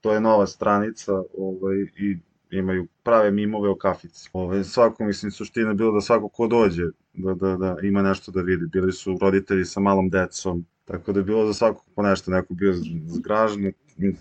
to 0.00 0.12
je 0.12 0.20
nova 0.20 0.46
stranica 0.46 1.12
ovaj, 1.38 1.76
i 1.96 2.18
imaju 2.50 2.86
prave 3.02 3.30
mimove 3.30 3.68
o 3.68 3.76
kafici. 3.76 4.30
Ovaj, 4.32 4.64
svako, 4.64 5.04
mislim, 5.04 5.32
suština 5.32 5.68
je 5.68 5.74
bilo 5.74 5.92
da 5.92 6.00
svako 6.00 6.28
ko 6.28 6.46
dođe 6.46 6.84
da, 7.12 7.34
da, 7.34 7.56
da 7.56 7.76
ima 7.82 8.02
nešto 8.02 8.32
da 8.32 8.40
vidi. 8.40 8.66
Bili 8.66 8.92
su 8.92 9.18
roditelji 9.20 9.64
sa 9.64 9.80
malom 9.80 10.10
decom, 10.10 10.64
tako 10.84 11.12
da 11.12 11.20
je 11.20 11.24
bilo 11.24 11.46
za 11.46 11.54
svakog 11.54 11.84
po 11.94 12.02
nešto, 12.02 12.30
neko 12.30 12.54
bio 12.54 12.74
zgražen, 13.06 13.72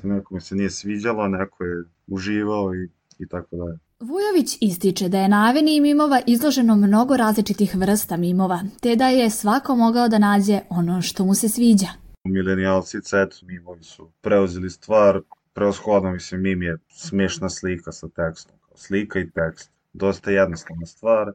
neko 0.04 0.34
mi 0.34 0.42
se 0.42 0.56
nije 0.56 0.70
sviđalo, 0.70 1.28
neko 1.28 1.64
je 1.64 1.84
uživao 2.08 2.76
i, 2.76 2.90
i 3.20 3.28
tako 3.28 3.56
dalje. 3.56 3.78
Vujović 4.00 4.58
ističe 4.62 5.10
da 5.10 5.20
je 5.20 5.30
na 5.30 5.50
aveniji 5.50 5.82
mimova 5.82 6.22
izloženo 6.28 6.76
mnogo 6.76 7.18
različitih 7.18 7.76
vrsta 7.76 8.18
mimova, 8.18 8.60
te 8.82 8.96
da 8.96 9.08
je 9.08 9.30
svako 9.30 9.76
mogao 9.76 10.08
da 10.08 10.18
nađe 10.18 10.60
ono 10.70 11.02
što 11.02 11.26
mu 11.26 11.34
se 11.34 11.50
sviđa. 11.50 11.88
Milenijalci 12.24 13.02
cet 13.02 13.42
mimovi 13.42 13.84
su 13.84 14.10
preuzeli 14.22 14.70
stvar, 14.70 15.22
preoshodno 15.58 16.12
mislim 16.12 16.42
mim 16.42 16.64
je 16.64 16.78
smešna 16.88 17.50
slika 17.50 17.92
sa 17.92 18.08
tekstom, 18.08 18.56
slika 18.76 19.20
i 19.20 19.30
tekst. 19.30 19.72
Dosta 19.94 20.32
jednostavna 20.32 20.86
stvar, 20.86 21.32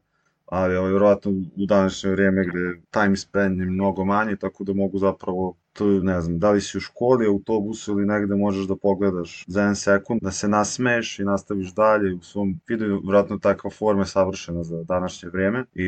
ali 0.47 0.77
ovaj, 0.77 0.91
vjerovatno 0.91 1.31
u 1.31 1.67
današnje 1.67 2.11
vrijeme 2.11 2.45
gde 2.47 2.81
time 2.91 3.17
spend 3.17 3.61
je 3.61 3.67
mnogo 3.67 4.05
manji, 4.05 4.37
tako 4.37 4.65
da 4.65 4.73
mogu 4.73 4.99
zapravo 4.99 5.57
to 5.73 5.87
ne 5.87 6.21
znam, 6.21 6.39
da 6.39 6.51
li 6.51 6.61
si 6.61 6.77
u 6.79 6.81
školi, 6.81 7.27
autobusu 7.27 7.93
ili 7.93 8.07
negde 8.07 8.35
možeš 8.35 8.67
da 8.67 8.77
pogledaš 8.77 9.45
za 9.47 9.61
jedan 9.61 9.77
sekund, 9.77 10.21
da 10.23 10.31
se 10.31 10.49
nasmeješ 10.49 11.19
i 11.19 11.25
nastaviš 11.25 11.75
dalje. 11.75 12.15
U 12.15 12.23
svom 12.23 12.61
videu, 12.69 13.01
vratno 13.07 13.39
takva 13.39 13.71
forma 13.71 14.03
je 14.03 14.07
savršena 14.07 14.65
za 14.65 14.83
današnje 14.85 15.29
vreme 15.29 15.65
i 15.75 15.85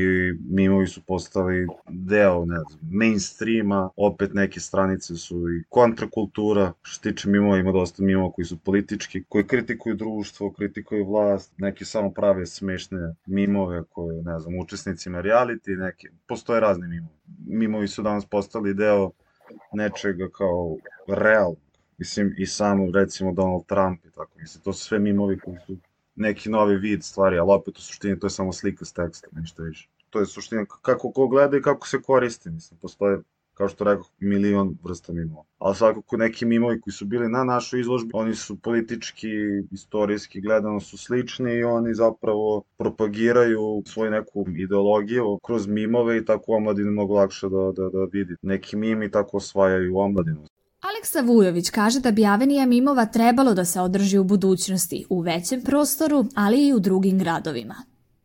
mimovi 0.50 0.86
su 0.86 1.02
postali 1.06 1.66
deo, 1.88 2.44
ne 2.44 2.56
znam, 2.56 2.80
mainstreama, 2.92 3.90
opet 3.96 4.34
neke 4.34 4.60
stranice 4.60 5.16
su 5.16 5.36
i 5.36 5.64
kontrakultura, 5.68 6.72
što 6.82 7.10
tiče 7.10 7.28
mimova 7.28 7.58
ima 7.58 7.72
dosta 7.72 8.02
mimova 8.02 8.32
koji 8.32 8.44
su 8.44 8.58
politički, 8.58 9.24
koji 9.28 9.46
kritikuju 9.46 9.94
društvo, 9.94 10.52
kritikuju 10.52 11.06
vlast, 11.06 11.52
neki 11.58 11.84
samo 11.84 12.10
prave 12.10 12.46
smešne 12.46 13.14
mimove 13.26 13.84
koje, 13.84 14.22
ne 14.22 14.40
znam, 14.40 14.58
učesnicima 14.58 15.22
reality, 15.22 15.76
neki, 15.78 16.08
postoje 16.26 16.60
razni 16.60 16.88
mimovi. 16.88 17.14
Mimovi 17.46 17.88
su 17.88 18.02
danas 18.02 18.26
postali 18.26 18.74
deo 18.74 19.10
nečega 19.72 20.28
kao 20.28 20.76
real. 21.08 21.54
Mislim, 21.98 22.34
i 22.38 22.46
sam, 22.46 22.94
recimo, 22.94 23.32
Donald 23.32 23.66
Trump 23.66 24.04
i 24.04 24.10
tako. 24.10 24.38
Mislim, 24.38 24.64
to 24.64 24.72
su 24.72 24.84
sve 24.84 24.98
mimovi 24.98 25.38
koji 25.38 25.56
su 25.66 25.76
neki 26.14 26.50
novi 26.50 26.76
vid 26.76 27.04
stvari, 27.04 27.38
ali 27.38 27.52
opet 27.52 27.78
u 27.78 27.82
suštini 27.82 28.18
to 28.18 28.26
je 28.26 28.30
samo 28.30 28.52
slika 28.52 28.84
s 28.84 28.92
teksta, 28.92 29.28
ništa 29.32 29.62
više. 29.62 29.88
To 30.10 30.20
je 30.20 30.26
suština 30.26 30.64
kako 30.82 31.12
ko 31.12 31.28
gleda 31.28 31.56
i 31.56 31.62
kako 31.62 31.88
se 31.88 32.02
koristi, 32.02 32.50
mislim, 32.50 32.78
postoje 32.80 33.18
kao 33.54 33.68
što 33.68 33.84
rekao, 33.84 34.04
milion 34.20 34.76
vrsta 34.84 35.12
mimova. 35.12 35.44
Ali 35.58 35.74
svakako 35.74 36.16
neki 36.16 36.44
mimovi 36.44 36.80
koji 36.80 36.92
su 36.92 37.04
bili 37.04 37.28
na 37.28 37.44
našoj 37.44 37.80
izložbi, 37.80 38.10
oni 38.14 38.34
su 38.34 38.56
politički, 38.56 39.28
istorijski 39.70 40.40
gledano 40.40 40.80
su 40.80 40.98
slični 40.98 41.52
i 41.52 41.64
oni 41.64 41.94
zapravo 41.94 42.62
propagiraju 42.76 43.82
svoju 43.86 44.10
neku 44.10 44.44
ideologiju 44.56 45.38
kroz 45.42 45.66
mimove 45.66 46.18
i 46.18 46.24
tako 46.24 46.52
omladinu 46.52 46.90
mnogo 46.90 47.14
lakše 47.14 47.48
da, 47.48 47.72
da, 47.76 47.88
da 47.88 48.04
vidi. 48.12 48.36
Neki 48.42 48.76
mimi 48.76 49.10
tako 49.10 49.36
osvajaju 49.36 49.98
omladinu. 49.98 50.40
Aleksa 50.80 51.20
Vujović 51.20 51.70
kaže 51.70 52.00
da 52.00 52.10
bi 52.10 52.26
Avenija 52.26 52.66
mimova 52.66 53.06
trebalo 53.06 53.54
da 53.54 53.64
se 53.64 53.80
održi 53.80 54.18
u 54.18 54.24
budućnosti, 54.24 55.06
u 55.10 55.20
većem 55.20 55.62
prostoru, 55.62 56.24
ali 56.34 56.66
i 56.68 56.72
u 56.74 56.80
drugim 56.80 57.18
gradovima 57.18 57.74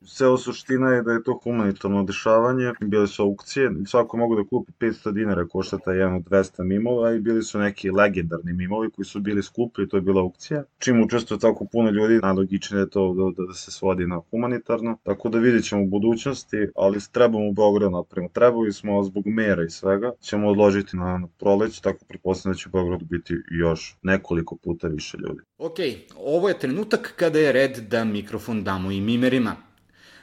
ceo 0.09 0.37
suština 0.37 0.89
je 0.89 1.01
da 1.03 1.11
je 1.11 1.23
to 1.23 1.39
humanitarno 1.43 2.03
dešavanje, 2.03 2.73
bile 2.81 3.07
su 3.07 3.23
aukcije, 3.23 3.71
svako 3.85 4.17
mogu 4.17 4.35
da 4.35 4.43
kupi 4.43 4.71
500 4.79 5.11
dinara, 5.11 5.47
košta 5.47 5.77
taj 5.77 5.97
jedan 5.97 6.15
od 6.15 6.23
200 6.23 6.63
mimova 6.63 7.11
i 7.11 7.19
bili 7.19 7.43
su 7.43 7.59
neki 7.59 7.91
legendarni 7.91 8.53
mimovi 8.53 8.89
koji 8.91 9.05
su 9.05 9.19
bili 9.19 9.43
skupi, 9.43 9.87
to 9.87 9.97
je 9.97 10.01
bila 10.01 10.21
aukcija. 10.21 10.63
Čim 10.79 11.03
učestvuje 11.03 11.39
tako 11.39 11.65
puno 11.71 11.89
ljudi, 11.89 12.19
najlogičnije 12.23 12.81
je 12.81 12.89
to 12.89 13.13
da, 13.13 13.43
da, 13.47 13.53
se 13.53 13.71
svodi 13.71 14.07
na 14.07 14.21
humanitarno, 14.31 14.97
tako 15.03 15.29
da 15.29 15.39
vidjet 15.39 15.65
ćemo 15.65 15.81
u 15.83 15.87
budućnosti, 15.87 16.67
ali 16.75 16.99
trebamo 17.11 17.49
u 17.49 17.53
Beograd 17.53 17.91
napravimo. 17.91 18.29
Trebali 18.33 18.73
smo 18.73 19.03
zbog 19.03 19.27
mera 19.27 19.63
i 19.63 19.69
svega, 19.69 20.11
ćemo 20.21 20.47
odložiti 20.47 20.97
na, 20.97 21.17
na 21.17 21.27
proleć, 21.39 21.79
tako 21.79 22.05
pretpostavljam 22.05 22.53
da 22.53 22.57
će 22.57 22.69
u 22.69 22.71
Beogradu 22.71 23.05
biti 23.05 23.33
još 23.51 23.97
nekoliko 24.01 24.55
puta 24.55 24.87
više 24.87 25.17
ljudi. 25.17 25.39
Ok, 25.57 25.77
ovo 26.17 26.49
je 26.49 26.59
trenutak 26.59 27.13
kada 27.15 27.39
je 27.39 27.51
red 27.51 27.77
da 27.77 28.03
mikrofon 28.03 28.63
damo 28.63 28.91
i 28.91 29.01
mimerima. 29.01 29.68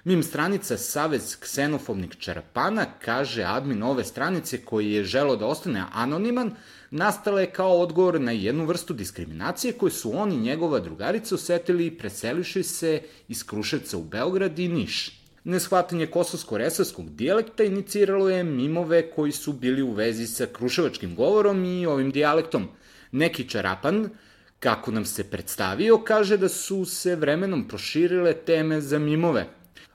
Mim 0.06 0.22
stranica 0.22 0.76
Savez 0.78 1.36
ksenofobnih 1.40 2.10
čerapana 2.18 2.84
kaže 3.04 3.42
admin 3.42 3.82
ove 3.82 4.04
stranice 4.04 4.58
koji 4.64 4.92
je 4.92 5.04
želo 5.04 5.36
da 5.36 5.46
ostane 5.46 5.82
anoniman, 5.92 6.52
nastala 6.90 7.40
je 7.40 7.50
kao 7.50 7.80
odgovor 7.80 8.20
na 8.20 8.32
jednu 8.32 8.66
vrstu 8.66 8.94
diskriminacije 8.94 9.72
koju 9.72 9.90
su 9.90 10.12
on 10.18 10.32
i 10.32 10.36
njegova 10.36 10.80
drugarica 10.80 11.34
osetili 11.34 11.90
preseliši 11.98 12.62
se 12.62 13.02
iz 13.28 13.42
Kruševca 13.46 13.98
u 13.98 14.04
Beograd 14.04 14.58
i 14.58 14.68
Niš. 14.68 15.20
Neshvatanje 15.44 16.06
kosovsko-resavskog 16.06 17.10
dijalekta 17.10 17.64
iniciralo 17.64 18.28
je 18.28 18.44
mimove 18.44 19.10
koji 19.10 19.32
su 19.32 19.52
bili 19.52 19.82
u 19.82 19.92
vezi 19.92 20.26
sa 20.26 20.46
kruševačkim 20.46 21.16
govorom 21.16 21.64
i 21.64 21.86
ovim 21.86 22.10
dijalektom. 22.10 22.68
Neki 23.12 23.48
čarapan, 23.48 24.08
kako 24.60 24.90
nam 24.90 25.04
se 25.04 25.30
predstavio, 25.30 25.98
kaže 25.98 26.36
da 26.36 26.48
su 26.48 26.84
se 26.84 27.16
vremenom 27.16 27.68
proširile 27.68 28.32
teme 28.32 28.80
za 28.80 28.98
mimove. 28.98 29.46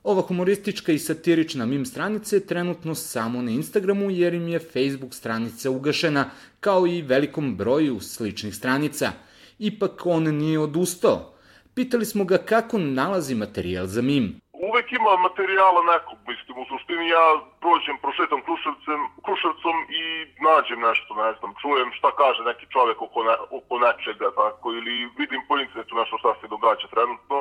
Ova 0.03 0.22
humoristička 0.22 0.91
i 0.91 1.00
satirična 1.00 1.65
mim 1.65 1.86
stranica 1.86 2.36
je 2.36 2.48
trenutno 2.48 2.96
samo 2.96 3.41
na 3.41 3.51
Instagramu 3.51 4.12
jer 4.12 4.34
im 4.34 4.48
je 4.48 4.60
Facebook 4.60 5.13
stranica 5.13 5.70
ugašena, 5.70 6.29
kao 6.60 6.88
i 6.88 7.01
velikom 7.01 7.55
broju 7.58 8.00
sličnih 8.00 8.55
stranica. 8.55 9.12
Ipak 9.60 10.05
on 10.05 10.24
nije 10.24 10.60
odustao. 10.60 11.34
Pitali 11.75 12.05
smo 12.05 12.24
ga 12.24 12.38
kako 12.38 12.77
nalazi 12.77 13.36
materijal 13.36 13.86
za 13.86 14.01
mim 14.01 14.41
uvek 14.67 14.88
ima 14.91 15.13
materijala 15.27 15.81
nekog, 15.93 16.17
mislim, 16.31 16.55
u 16.58 16.65
suštini 16.72 17.05
ja 17.17 17.25
prođem, 17.63 17.96
prošetam 18.03 18.41
Kruševcem, 18.48 19.01
Kruševcom 19.25 19.77
i 20.01 20.03
nađem 20.48 20.79
nešto, 20.89 21.12
ne 21.24 21.31
znam, 21.38 21.51
čujem 21.62 21.89
šta 21.98 22.10
kaže 22.22 22.41
neki 22.51 22.65
čovek 22.74 22.98
oko, 23.01 23.20
ne, 23.27 23.36
oko 23.58 23.74
nečega, 23.86 24.27
tako, 24.41 24.65
ili 24.77 24.93
vidim 25.20 25.41
po 25.48 25.53
internetu 25.58 25.93
nešto 25.96 26.15
šta 26.22 26.31
se 26.39 26.53
događa 26.55 26.88
trenutno, 26.96 27.38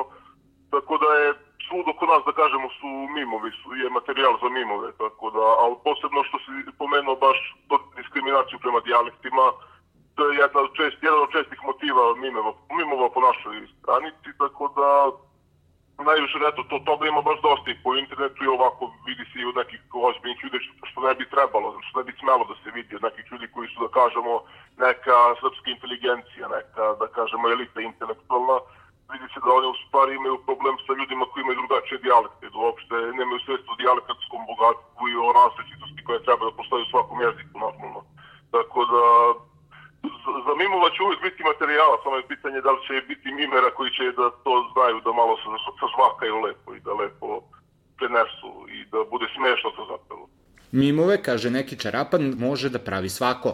tako 0.73 0.93
da 1.03 1.09
je 1.21 1.27
svud 1.71 1.87
oko 1.93 2.05
nas, 2.11 2.21
da 2.27 2.33
kažemo, 2.41 2.67
su 2.79 2.89
mimovi, 3.17 3.51
su, 3.59 3.67
je 3.81 3.95
materijal 3.97 4.33
za 4.43 4.49
mimove, 4.57 4.89
tako 5.03 5.25
da, 5.35 5.45
ali 5.63 5.75
posebno 5.87 6.19
što 6.27 6.37
si 6.43 6.77
pomenuo 6.81 7.15
baš 7.25 7.37
to 7.67 7.75
diskriminaciju 7.99 8.57
prema 8.63 8.79
dijalektima, 8.87 9.45
to 10.15 10.21
je 10.27 10.39
jedna 10.43 10.59
od 10.65 10.71
čest, 10.79 10.97
jedan 11.07 11.21
od 11.25 11.31
čestih 11.35 11.59
motiva 11.69 12.03
mimova, 12.25 12.51
mimova 12.79 13.07
po 13.15 13.19
našoj 13.27 13.55
stranici, 13.77 14.29
tako 14.41 14.63
da 14.79 14.87
najviše 16.09 16.37
eto, 16.51 16.61
to, 16.69 16.77
toga 16.89 17.03
ima 17.07 17.21
baš 17.29 17.39
dosta 17.47 17.67
i 17.71 17.81
po 17.83 17.89
internetu 18.03 18.39
i 18.43 18.53
ovako 18.57 18.83
vidi 19.07 19.23
se 19.29 19.35
i 19.39 19.49
od 19.51 19.55
nekih 19.61 19.81
ozbiljnih 20.07 20.39
ljudi 20.43 20.57
što 20.89 20.99
ne 21.07 21.13
bi 21.19 21.25
trebalo, 21.35 21.67
što 21.87 21.99
ne 21.99 22.05
bi 22.07 22.13
smelo 22.19 22.43
da 22.49 22.55
se 22.61 22.69
vidi 22.77 22.95
od 22.95 23.03
nekih 23.07 23.25
ljudi 23.31 23.47
koji 23.53 23.67
su 23.71 23.77
da 23.85 23.89
kažemo 23.99 24.33
neka 24.85 25.17
srpska 25.41 25.67
inteligencija, 25.75 26.43
neka 26.57 26.83
da 27.01 27.07
kažemo 27.17 27.49
elita 27.49 27.79
intelektualna, 27.81 28.57
vidi 29.13 29.27
se 29.33 29.39
da 29.45 29.49
oni 29.59 29.67
u 29.67 29.79
stvari 29.83 30.11
imaju 30.15 30.37
problem 30.47 30.75
sa 30.85 30.91
ljudima 30.99 31.25
koji 31.29 31.41
imaju 31.41 31.59
drugačije 31.91 32.05
dijalekte, 32.05 32.45
da 32.53 32.57
uopšte 32.65 32.95
nemaju 33.19 33.39
svest 33.45 33.65
o 33.71 33.75
dijalektskom 33.81 34.41
bogatstvu 34.51 35.03
i 35.09 35.15
o 35.25 35.27
različitosti 35.39 36.01
koja 36.05 36.25
treba 36.25 36.43
da 36.45 36.57
postoji 36.59 36.81
u 36.83 36.91
svakom 36.93 37.17
jeziku 37.25 37.55
normalno. 37.65 38.01
Tako 38.55 38.79
da 38.93 39.03
za 40.47 40.53
mimova 40.61 40.87
će 40.93 40.99
uvijek 41.03 41.21
biti 41.27 41.47
materijala, 41.51 41.95
samo 42.03 42.15
je 42.17 42.29
pitanje 42.33 42.59
da 42.65 42.71
li 42.71 42.81
će 42.87 42.93
biti 43.11 43.27
mimera 43.39 43.69
koji 43.77 43.89
će 43.97 44.03
da 44.19 44.27
to 44.45 44.53
znaju 44.73 44.97
da 45.05 45.11
malo 45.21 45.33
se 45.41 45.47
sažvakaju 45.81 46.35
lepo 46.45 46.69
i 46.75 46.83
da 46.85 46.91
lepo 47.01 47.27
prenesu 47.97 48.51
i 48.75 48.79
da 48.91 48.99
bude 49.13 49.27
smešno 49.35 49.69
to 49.77 49.83
zapravo. 49.93 50.23
Mimove, 50.71 51.15
kaže 51.27 51.47
neki 51.59 51.75
čarapan, 51.83 52.23
može 52.47 52.67
da 52.69 52.79
pravi 52.79 53.09
svako. 53.09 53.49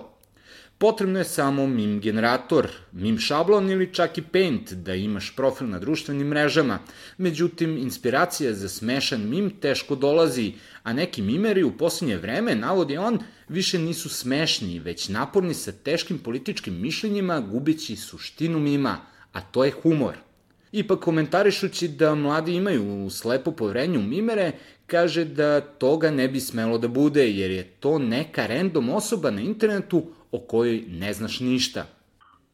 Potrebno 0.80 1.20
je 1.20 1.26
samo 1.26 1.68
mim 1.68 2.00
generator, 2.00 2.68
mim 2.92 3.18
šablon 3.20 3.70
ili 3.72 3.94
čak 3.94 4.18
i 4.18 4.22
paint 4.22 4.74
da 4.74 4.96
imaš 4.96 5.36
profil 5.36 5.68
na 5.68 5.80
društvenim 5.80 6.28
mrežama. 6.28 6.80
Međutim, 7.18 7.78
inspiracija 7.78 8.54
za 8.54 8.70
smešan 8.70 9.30
mim 9.30 9.50
teško 9.50 9.96
dolazi, 9.96 10.54
a 10.84 10.94
neki 10.94 11.22
mimeri 11.22 11.64
u 11.64 11.78
poslednje 11.78 12.18
vreme, 12.18 12.56
navodi 12.56 12.98
on, 12.98 13.20
više 13.50 13.80
nisu 13.80 14.10
smešni, 14.10 14.80
već 14.80 15.10
naporni 15.10 15.54
sa 15.54 15.72
teškim 15.72 16.20
političkim 16.20 16.82
mišljenjima, 16.82 17.40
gubići 17.40 17.96
suštinu 17.96 18.60
mima, 18.60 18.98
a 19.34 19.42
to 19.42 19.64
je 19.64 19.72
humor. 19.72 20.14
Ipak 20.72 21.00
komentarišući 21.00 21.88
da 21.88 22.16
mladi 22.16 22.54
imaju 22.54 23.10
slepo 23.10 23.52
povrenje 23.52 23.98
u 23.98 24.04
mimere, 24.04 24.52
kaže 24.88 25.26
da 25.26 25.62
toga 25.62 26.12
ne 26.12 26.28
bi 26.28 26.40
smelo 26.40 26.78
da 26.78 26.88
bude, 26.88 27.32
jer 27.32 27.52
je 27.52 27.64
to 27.64 28.00
neka 28.00 28.48
random 28.48 28.90
osoba 28.90 29.32
na 29.32 29.42
internetu 29.42 30.17
o 30.38 30.40
kojoj 30.52 30.78
ne 31.04 31.12
znaš 31.14 31.40
ništa. 31.40 31.82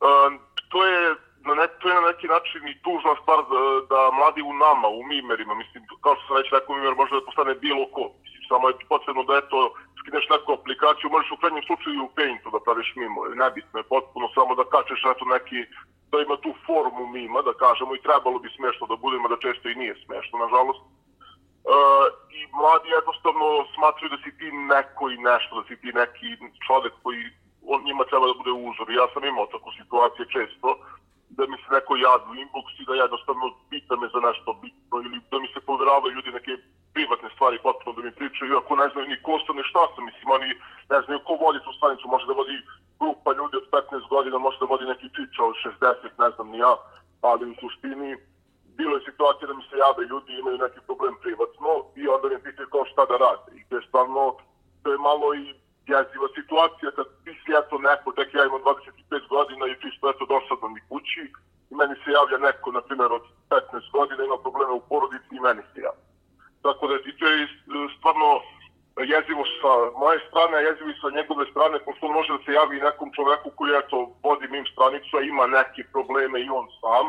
Uh, 0.07 0.29
to 0.71 0.85
je 0.85 1.15
na, 1.47 1.53
ne, 1.59 1.65
to 1.79 1.85
je 1.89 1.95
na 1.95 2.05
neki 2.11 2.27
način 2.35 2.61
i 2.67 2.79
tužna 2.85 3.13
stvar 3.21 3.39
da, 3.51 3.61
da 3.91 3.99
mladi 4.17 4.41
u 4.41 4.53
nama, 4.65 4.87
u 4.99 5.01
mimerima, 5.11 5.53
mislim, 5.61 5.81
kao 6.03 6.13
što 6.15 6.23
sam 6.27 6.35
već 6.41 6.49
rekao, 6.51 6.75
mimer 6.75 6.95
može 7.01 7.13
da 7.15 7.27
postane 7.27 7.53
bilo 7.65 7.83
ko. 7.95 8.03
Mislim, 8.23 8.41
samo 8.51 8.63
je 8.69 8.75
potrebno 8.93 9.23
da 9.29 9.33
eto, 9.43 9.57
skineš 9.99 10.25
neku 10.33 10.49
aplikaciju, 10.59 11.13
možeš 11.15 11.31
u 11.31 11.39
krajnjem 11.41 11.63
slučaju 11.69 11.99
u 12.03 12.13
Paintu 12.17 12.47
da 12.53 12.65
praviš 12.65 12.89
mimo, 13.01 13.19
nebitno 13.43 13.75
je 13.79 13.91
potpuno 13.93 14.25
samo 14.37 14.51
da 14.59 14.71
kačeš 14.73 15.01
eto 15.11 15.25
neki, 15.35 15.59
da 16.11 16.15
ima 16.19 16.35
tu 16.43 16.51
formu 16.65 17.03
mima, 17.15 17.39
da 17.47 17.53
kažemo, 17.63 17.91
i 17.95 18.05
trebalo 18.07 18.37
bi 18.43 18.55
smešno 18.57 18.83
da 18.91 18.95
budemo, 19.05 19.25
da 19.31 19.43
često 19.45 19.65
i 19.69 19.79
nije 19.81 19.93
smešno, 20.05 20.35
nažalost. 20.45 20.83
Uh, 20.83 22.05
i 22.39 22.41
mladi 22.59 22.89
jednostavno 22.99 23.47
smatruju 23.75 24.09
da 24.13 24.19
si 24.23 24.31
ti 24.39 24.47
neko 24.73 25.03
i 25.09 25.17
nešto, 25.29 25.51
da 25.59 25.63
si 25.67 25.75
ti 25.81 25.89
neki 26.01 26.29
čovek 26.67 26.93
koji 27.03 27.23
on 27.73 27.79
njima 27.87 28.03
treba 28.09 28.25
da 28.27 28.39
bude 28.41 28.53
uzor. 28.69 28.87
Ja 28.91 29.05
sam 29.13 29.23
imao 29.23 29.45
tako 29.53 29.69
situacije 29.79 30.25
često, 30.35 30.69
da 31.37 31.43
mi 31.51 31.57
se 31.61 31.69
neko 31.77 31.93
javi 32.05 32.25
u 32.31 32.35
inbox 32.43 32.67
i 32.79 32.85
da 32.89 32.93
jednostavno 32.93 33.45
pita 33.69 33.93
me 33.95 34.07
za 34.13 34.19
nešto 34.27 34.49
bitno 34.63 34.95
ili 35.05 35.17
da 35.31 35.37
mi 35.39 35.47
se 35.53 35.59
poveravaju 35.69 36.15
ljudi 36.15 36.31
neke 36.37 36.53
privatne 36.95 37.29
stvari 37.35 37.57
potpuno 37.67 37.91
da 37.95 38.01
mi 38.01 38.17
pričaju, 38.19 38.51
iako 38.51 38.75
ne 38.75 38.87
znaju 38.91 39.05
ni 39.07 39.17
ko 39.25 39.33
sam 39.45 39.55
ni 39.57 39.63
šta 39.71 39.83
sam, 39.93 40.05
mislim, 40.09 40.27
oni 40.37 40.49
ne 40.93 40.99
znaju 41.05 41.19
ko 41.27 41.33
vodi 41.45 41.59
tu 41.65 41.71
stanicu, 41.79 42.13
može 42.13 42.25
da 42.27 42.39
vodi 42.41 42.57
grupa 42.99 43.29
ljudi 43.39 43.55
od 43.61 43.67
15 43.71 44.09
godina, 44.13 44.45
može 44.45 44.57
da 44.59 44.71
vodi 44.73 44.85
neki 44.93 45.07
čiča 45.15 45.41
od 45.49 45.55
60, 45.81 46.23
ne 46.23 46.29
znam 46.35 46.47
ni 46.51 46.57
ja, 46.65 46.73
ali 47.29 47.43
u 47.51 47.55
suštini 47.61 48.09
bilo 48.77 48.93
je 48.97 49.07
situacija 49.09 49.47
da 49.47 49.53
mi 49.53 49.63
se 49.69 49.75
jave 49.83 50.03
ljudi 50.11 50.31
imaju 50.33 50.57
neki 50.65 50.79
problem 50.87 51.15
privatno 51.23 51.69
i 52.01 52.07
onda 52.13 52.25
mi 52.29 52.45
pitaju 52.47 52.67
kao 52.73 52.85
šta 52.91 53.01
da 53.11 53.15
rade. 53.25 53.49
I 53.59 53.61
to 53.67 53.73
je 53.77 53.87
stvarno, 53.87 54.23
to 54.83 54.87
je 54.91 55.05
malo 55.09 55.27
i 55.41 55.43
jeziva 55.93 56.27
situacija 56.37 56.89
kad 56.97 57.07
ti 57.23 57.31
si 57.41 57.49
eto 57.61 57.75
neko, 57.87 58.07
tek 58.17 58.29
ja 58.33 58.43
imam 58.45 58.61
25 58.61 59.27
godina 59.35 59.63
i 59.67 59.79
čisto 59.81 60.03
eto 60.09 60.23
dosadno 60.33 60.67
mi 60.75 60.81
kući 60.89 61.23
i 61.71 61.73
meni 61.79 61.95
se 62.01 62.09
javlja 62.17 62.37
neko, 62.47 62.67
na 62.71 62.81
primjer, 62.87 63.11
od 63.11 63.25
15 63.49 63.91
godina, 63.97 64.21
ima 64.23 64.37
probleme 64.45 64.73
u 64.75 64.85
porodici 64.89 65.33
i 65.35 65.43
meni 65.47 65.63
se 65.69 65.77
javlja. 65.87 66.07
Tako 66.65 66.83
da 66.87 66.95
i 66.95 67.13
to 67.19 67.25
je 67.27 67.47
stvarno 67.97 68.29
jezivo 69.13 69.43
sa 69.59 69.71
moje 70.13 70.29
strane, 70.29 70.53
a 70.57 70.65
jezivo 70.69 70.89
i 70.89 71.01
sa 71.01 71.09
njegove 71.17 71.43
strane, 71.51 71.75
pošto 71.85 72.05
on 72.05 72.13
može 72.13 72.29
da 72.33 72.39
se 72.43 72.51
javi 72.59 72.85
nekom 72.87 73.09
čoveku 73.17 73.49
koji 73.57 73.71
eto 73.81 73.97
vodi 74.23 74.47
mim 74.53 74.65
stranicu, 74.73 75.11
a 75.17 75.21
ima 75.21 75.45
neke 75.57 75.81
probleme 75.93 76.37
i 76.41 76.49
on 76.59 76.65
sam, 76.81 77.05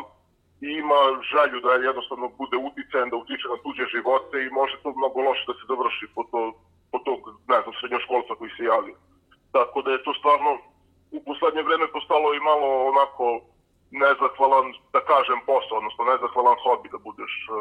i 0.65 0.69
ima 0.83 1.01
želju 1.33 1.59
da 1.65 1.71
jednostavno 1.89 2.27
bude 2.41 2.57
uticajan, 2.69 3.11
da 3.11 3.17
utiče 3.23 3.47
na 3.53 3.59
tuđe 3.65 3.85
živote 3.95 4.37
i 4.43 4.55
može 4.61 4.77
to 4.83 4.89
mnogo 5.01 5.19
loše 5.29 5.45
da 5.49 5.55
se 5.57 5.65
završi 5.73 6.07
po, 6.15 6.23
to, 6.31 6.41
po 6.93 6.99
tog, 7.07 7.21
ne 7.53 7.59
znam, 7.63 7.75
srednjoškolca 7.79 8.33
koji 8.39 8.51
se 8.57 8.63
javi. 8.73 8.93
Tako 9.57 9.77
da 9.85 9.91
je 9.93 10.05
to 10.07 10.13
stvarno 10.21 10.51
u 11.17 11.19
poslednje 11.27 11.63
vreme 11.69 11.87
postalo 11.97 12.29
i 12.35 12.47
malo 12.51 12.69
onako 12.93 13.25
nezahvalan, 14.03 14.67
da 14.95 15.01
kažem, 15.13 15.39
posao, 15.51 15.79
odnosno 15.81 16.03
nezahvalan 16.13 16.59
hobi 16.65 16.89
da 16.95 16.99
budeš 17.09 17.33
uh, 17.47 17.55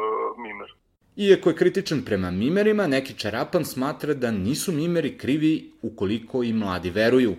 mimer. 0.44 0.70
Iako 1.16 1.48
je 1.48 1.56
kritičan 1.56 2.00
prema 2.06 2.30
mimerima, 2.30 2.86
neki 2.86 3.14
čarapan 3.22 3.64
smatra 3.64 4.14
da 4.14 4.30
nisu 4.30 4.72
mimeri 4.72 5.18
krivi 5.18 5.52
ukoliko 5.82 6.42
i 6.42 6.52
mladi 6.52 6.90
veruju. 6.90 7.34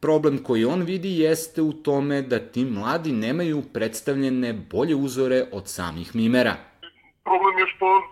Problem 0.00 0.36
koji 0.46 0.64
on 0.64 0.82
vidi 0.82 1.10
jeste 1.24 1.62
u 1.62 1.72
tome 1.72 2.22
da 2.22 2.38
ti 2.52 2.64
mladi 2.64 3.12
nemaju 3.12 3.58
predstavljene 3.74 4.50
bolje 4.72 4.94
uzore 5.06 5.40
od 5.58 5.64
samih 5.76 6.08
mimera. 6.14 6.54
Problem 7.28 7.54
je 7.58 7.66
što 7.74 7.88
uh, 7.96 8.02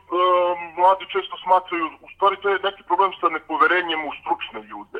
mladi 0.79 1.05
često 1.15 1.35
smatraju, 1.45 1.85
u 2.07 2.09
stvari 2.15 2.37
to 2.43 2.47
je 2.49 2.65
neki 2.69 2.83
problem 2.89 3.13
sa 3.21 3.27
nepoverenjem 3.37 4.01
u 4.09 4.13
stručne 4.21 4.61
ljude. 4.71 4.99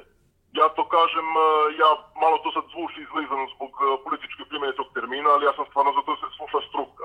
Ja 0.61 0.67
to 0.77 0.83
kažem, 0.97 1.29
uh, 1.37 1.45
ja 1.83 1.91
malo 2.23 2.37
to 2.43 2.49
sad 2.57 2.65
zvuči 2.73 2.99
izlizano 3.07 3.45
zbog 3.55 3.73
uh, 3.79 3.87
političke 4.05 4.43
primjene 4.51 4.75
tog 4.81 4.89
termina, 4.97 5.29
ali 5.35 5.47
ja 5.49 5.53
sam 5.57 5.65
stvarno 5.71 5.91
zato 5.99 6.09
da 6.13 6.19
se 6.21 6.29
sluša 6.39 6.61
struka. 6.69 7.05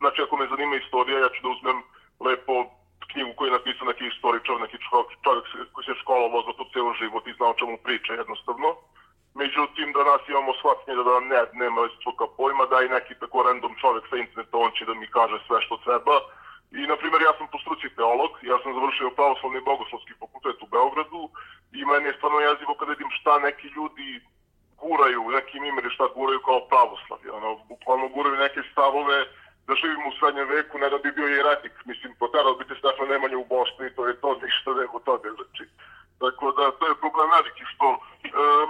Znači, 0.00 0.18
ako 0.22 0.34
me 0.36 0.52
zanima 0.52 0.74
istorija, 0.76 1.16
ja 1.24 1.30
ću 1.34 1.40
da 1.44 1.50
uzmem 1.56 1.78
lepo 2.20 2.54
knjigu 3.12 3.32
koju 3.36 3.48
je 3.48 3.58
napisao 3.58 3.86
neki 3.86 4.04
istoričar, 4.06 4.54
neki 4.60 4.78
čovjek, 4.86 5.08
čovjek 5.24 5.46
koji 5.72 5.84
se 5.84 5.94
školovao 6.02 6.42
za 6.46 6.52
to 6.56 6.64
celo 6.72 6.92
život 7.00 7.24
i 7.26 7.36
znao 7.38 7.58
čemu 7.60 7.76
priča 7.86 8.12
jednostavno. 8.12 8.68
Međutim, 9.40 9.88
danas 9.98 10.22
imamo 10.28 10.52
shvatnje 10.54 10.94
da 11.08 11.20
ne, 11.30 11.40
nema 11.62 11.80
struka 12.00 12.26
pojma, 12.36 12.64
da 12.72 12.76
i 12.82 12.94
neki 12.96 13.14
tako 13.20 13.38
random 13.42 13.72
čovjek 13.82 14.04
sa 14.10 14.16
interneta, 14.16 14.56
on 14.64 14.70
će 14.76 14.84
da 14.88 14.94
mi 14.94 15.06
kaže 15.16 15.36
sve 15.46 15.58
što 15.64 15.76
treba. 15.86 16.16
I, 16.78 16.80
na 16.90 16.96
primjer, 17.00 17.20
ja 17.22 17.32
sam 17.38 17.46
po 17.52 17.58
struci 17.64 17.96
teolog, 17.96 18.32
ja 18.50 18.56
sam 18.62 18.74
završio 18.74 19.16
pravoslavni 19.18 19.60
bogoslovski 19.70 20.12
fakultet 20.20 20.58
u 20.62 20.66
Beogradu 20.74 21.22
i 21.78 21.80
meni 21.90 22.06
je 22.08 22.16
stvarno 22.18 22.40
jezivo 22.40 22.72
kada 22.74 22.90
vidim 22.92 23.10
šta 23.18 23.32
neki 23.38 23.66
ljudi 23.76 24.08
guraju, 24.82 25.22
neki 25.38 25.60
mimeri 25.60 25.90
šta 25.96 26.04
guraju 26.16 26.40
kao 26.48 26.60
pravoslavje. 26.72 27.30
Ono, 27.38 27.50
bukvalno 27.70 28.06
guraju 28.08 28.36
neke 28.36 28.60
stavove 28.72 29.18
da 29.66 29.72
živimo 29.82 30.06
u 30.08 30.16
srednjem 30.18 30.48
veku, 30.56 30.74
ne 30.82 30.88
da 30.92 30.98
bi 31.04 31.10
bio 31.18 31.28
jeretik. 31.38 31.74
Mislim, 31.90 32.10
poterao 32.22 32.54
bi 32.58 32.64
te 32.68 32.74
Stefan 32.80 33.08
Nemanja 33.12 33.38
u 33.38 33.50
Bosni 33.54 33.84
i 33.86 33.94
to 33.96 34.02
je 34.08 34.14
to, 34.22 34.30
ništa 34.44 34.70
nego 34.80 34.96
to 35.06 35.12
ne 35.24 35.30
znači. 35.36 35.64
Tako 36.22 36.46
da, 36.56 36.64
to 36.78 36.84
je 36.90 37.00
problem 37.02 37.28
veliki 37.36 37.64
što 37.72 37.86
e, 37.92 37.98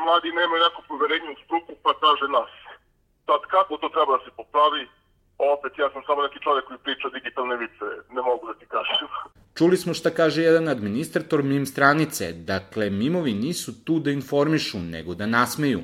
mladi 0.04 0.38
nemaju 0.40 0.60
neko 0.66 0.80
poverenje 0.90 1.28
u 1.32 1.40
struku, 1.44 1.72
pa 1.84 1.92
kaže 2.04 2.26
nas. 2.36 2.52
Sad, 3.26 3.40
kako 3.54 3.72
to 3.80 3.88
treba 3.94 4.12
da 4.16 4.24
se 4.24 4.30
popravi, 4.40 4.82
opet 5.54 5.72
ja 5.82 5.88
sam 5.92 6.02
samo 6.06 6.20
neki 6.26 6.38
čovjek 6.46 6.64
koji 6.68 6.78
priča 6.86 7.06
digitalne 7.16 7.56
vice, 7.64 7.86
ne 8.16 8.22
mogu 8.28 8.42
da 8.50 8.54
ti 8.60 8.66
kažem. 8.74 9.08
Čuli 9.58 9.76
smo 9.76 9.94
šta 9.94 10.10
kaže 10.10 10.42
jedan 10.42 10.68
administrator 10.68 11.42
mim 11.42 11.66
stranice, 11.66 12.32
dakle 12.32 12.90
mimovi 12.90 13.32
nisu 13.34 13.84
tu 13.84 13.98
da 13.98 14.10
informišu, 14.10 14.78
nego 14.78 15.14
da 15.14 15.26
nasmeju. 15.26 15.80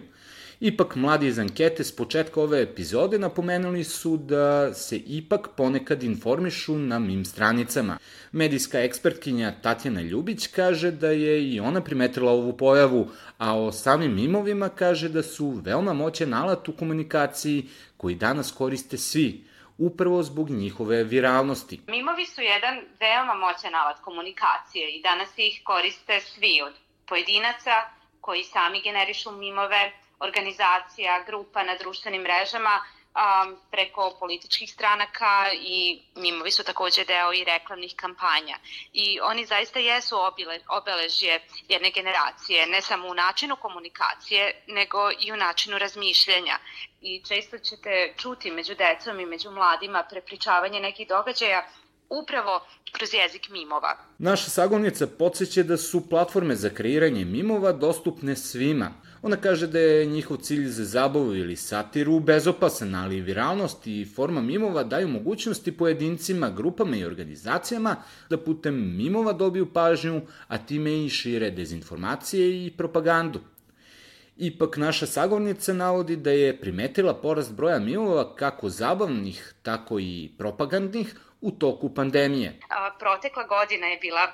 Ipak 0.65 0.97
mladi 0.97 1.27
iz 1.27 1.39
ankete 1.39 1.85
s 1.85 1.97
početka 1.97 2.41
ove 2.41 2.61
epizode 2.63 3.19
napomenuli 3.19 3.85
su 3.85 4.17
da 4.17 4.75
se 4.75 4.97
ipak 4.97 5.49
ponekad 5.57 6.03
informišu 6.03 6.77
na 6.79 6.99
mim 6.99 7.25
stranicama. 7.25 7.99
Medijska 8.33 8.81
ekspertkinja 8.81 9.53
Tatjana 9.63 10.01
Ljubić 10.01 10.47
kaže 10.47 10.91
da 10.91 11.09
je 11.09 11.53
i 11.53 11.61
ona 11.61 11.81
primetila 11.81 12.33
ovu 12.33 12.57
pojavu, 12.57 13.09
a 13.39 13.59
o 13.59 13.73
samim 13.73 14.15
mimovima 14.15 14.69
kaže 14.69 15.09
da 15.09 15.23
su 15.23 15.51
veoma 15.65 15.93
moćan 15.93 16.35
alat 16.35 16.69
u 16.69 16.77
komunikaciji 16.77 17.69
koji 17.97 18.15
danas 18.15 18.53
koriste 18.53 18.99
svi, 18.99 19.45
upravo 19.79 20.23
zbog 20.23 20.51
njihove 20.51 21.05
viralnosti. 21.05 21.81
Mimovi 21.87 22.27
su 22.27 22.41
jedan 22.41 22.75
veoma 23.01 23.35
moćan 23.35 23.75
alat 23.75 24.01
komunikacije 24.01 24.97
i 24.97 25.03
danas 25.03 25.29
ih 25.37 25.61
koriste 25.65 26.21
svi 26.21 26.63
od 26.67 26.73
pojedinaca 27.09 27.71
koji 28.21 28.45
sami 28.45 28.83
generišu 28.83 29.33
mimove, 29.33 29.93
organizacija, 30.23 31.25
grupa 31.27 31.63
na 31.63 31.77
društvenim 31.77 32.23
mrežama, 32.23 32.81
preko 33.71 34.17
političkih 34.21 34.71
stranaka 34.73 35.51
i 35.55 36.03
mimovi 36.17 36.51
su 36.51 36.65
takođe 36.65 37.05
deo 37.05 37.33
i 37.33 37.45
reklamnih 37.45 37.95
kampanja. 37.97 38.57
I 38.93 39.21
oni 39.21 39.47
zaista 39.47 39.79
jesu 39.79 40.17
obile, 40.17 40.59
obeležje 40.69 41.41
jedne 41.69 41.91
generacije, 41.91 42.67
ne 42.67 42.83
samo 42.83 43.09
u 43.09 43.15
načinu 43.15 43.57
komunikacije, 43.57 44.65
nego 44.69 44.99
i 45.21 45.33
u 45.33 45.37
načinu 45.37 45.79
razmišljanja. 45.79 46.59
I 47.01 47.23
često 47.29 47.59
ćete 47.59 48.15
čuti 48.17 48.51
među 48.51 48.75
decom 48.75 49.21
i 49.21 49.27
među 49.27 49.51
mladima 49.51 50.05
prepričavanje 50.11 50.81
nekih 50.81 51.09
događaja 51.09 51.69
upravo 52.09 52.67
kroz 52.93 53.15
jezik 53.15 53.49
mimova. 53.49 53.97
Naša 54.19 54.51
sagovnica 54.51 55.07
podsjeća 55.19 55.63
da 55.63 55.77
su 55.77 56.09
platforme 56.11 56.55
za 56.55 56.71
kreiranje 56.71 57.25
mimova 57.25 57.73
dostupne 57.73 58.37
svima– 58.37 58.91
Ona 59.23 59.37
kaže 59.37 59.67
da 59.67 59.79
je 59.79 60.07
njihov 60.07 60.37
cilj 60.37 60.67
za 60.67 60.85
zabavu 60.85 61.37
ili 61.37 61.57
satiru 61.57 62.21
bezopasan, 62.21 62.95
ali 62.95 63.21
viralnost 63.21 63.87
i 63.87 64.05
forma 64.15 64.41
mimova 64.41 64.83
daju 64.85 65.09
mogućnosti 65.09 65.77
pojedincima, 65.77 66.51
grupama 66.51 66.97
i 66.97 67.05
organizacijama 67.05 67.97
da 68.31 68.39
putem 68.39 68.97
mimova 68.97 69.33
dobiju 69.33 69.73
pažnju, 69.73 70.21
a 70.49 70.59
time 70.59 71.05
i 71.05 71.09
šire 71.09 71.51
dezinformacije 71.51 72.67
i 72.67 72.71
propagandu. 72.71 73.41
Ipak 74.37 74.77
naša 74.77 75.07
sagovnica 75.07 75.73
navodi 75.73 76.17
da 76.17 76.31
je 76.31 76.61
primetila 76.61 77.15
porast 77.15 77.53
broja 77.53 77.79
mimova 77.79 78.37
kako 78.37 78.69
zabavnih, 78.69 79.55
tako 79.63 79.99
i 79.99 80.31
propagandnih 80.39 81.17
u 81.41 81.51
toku 81.51 81.95
pandemije. 81.95 82.59
A, 82.71 82.91
protekla 82.99 83.47
godina 83.47 83.87
je 83.87 83.99
bila 83.99 84.33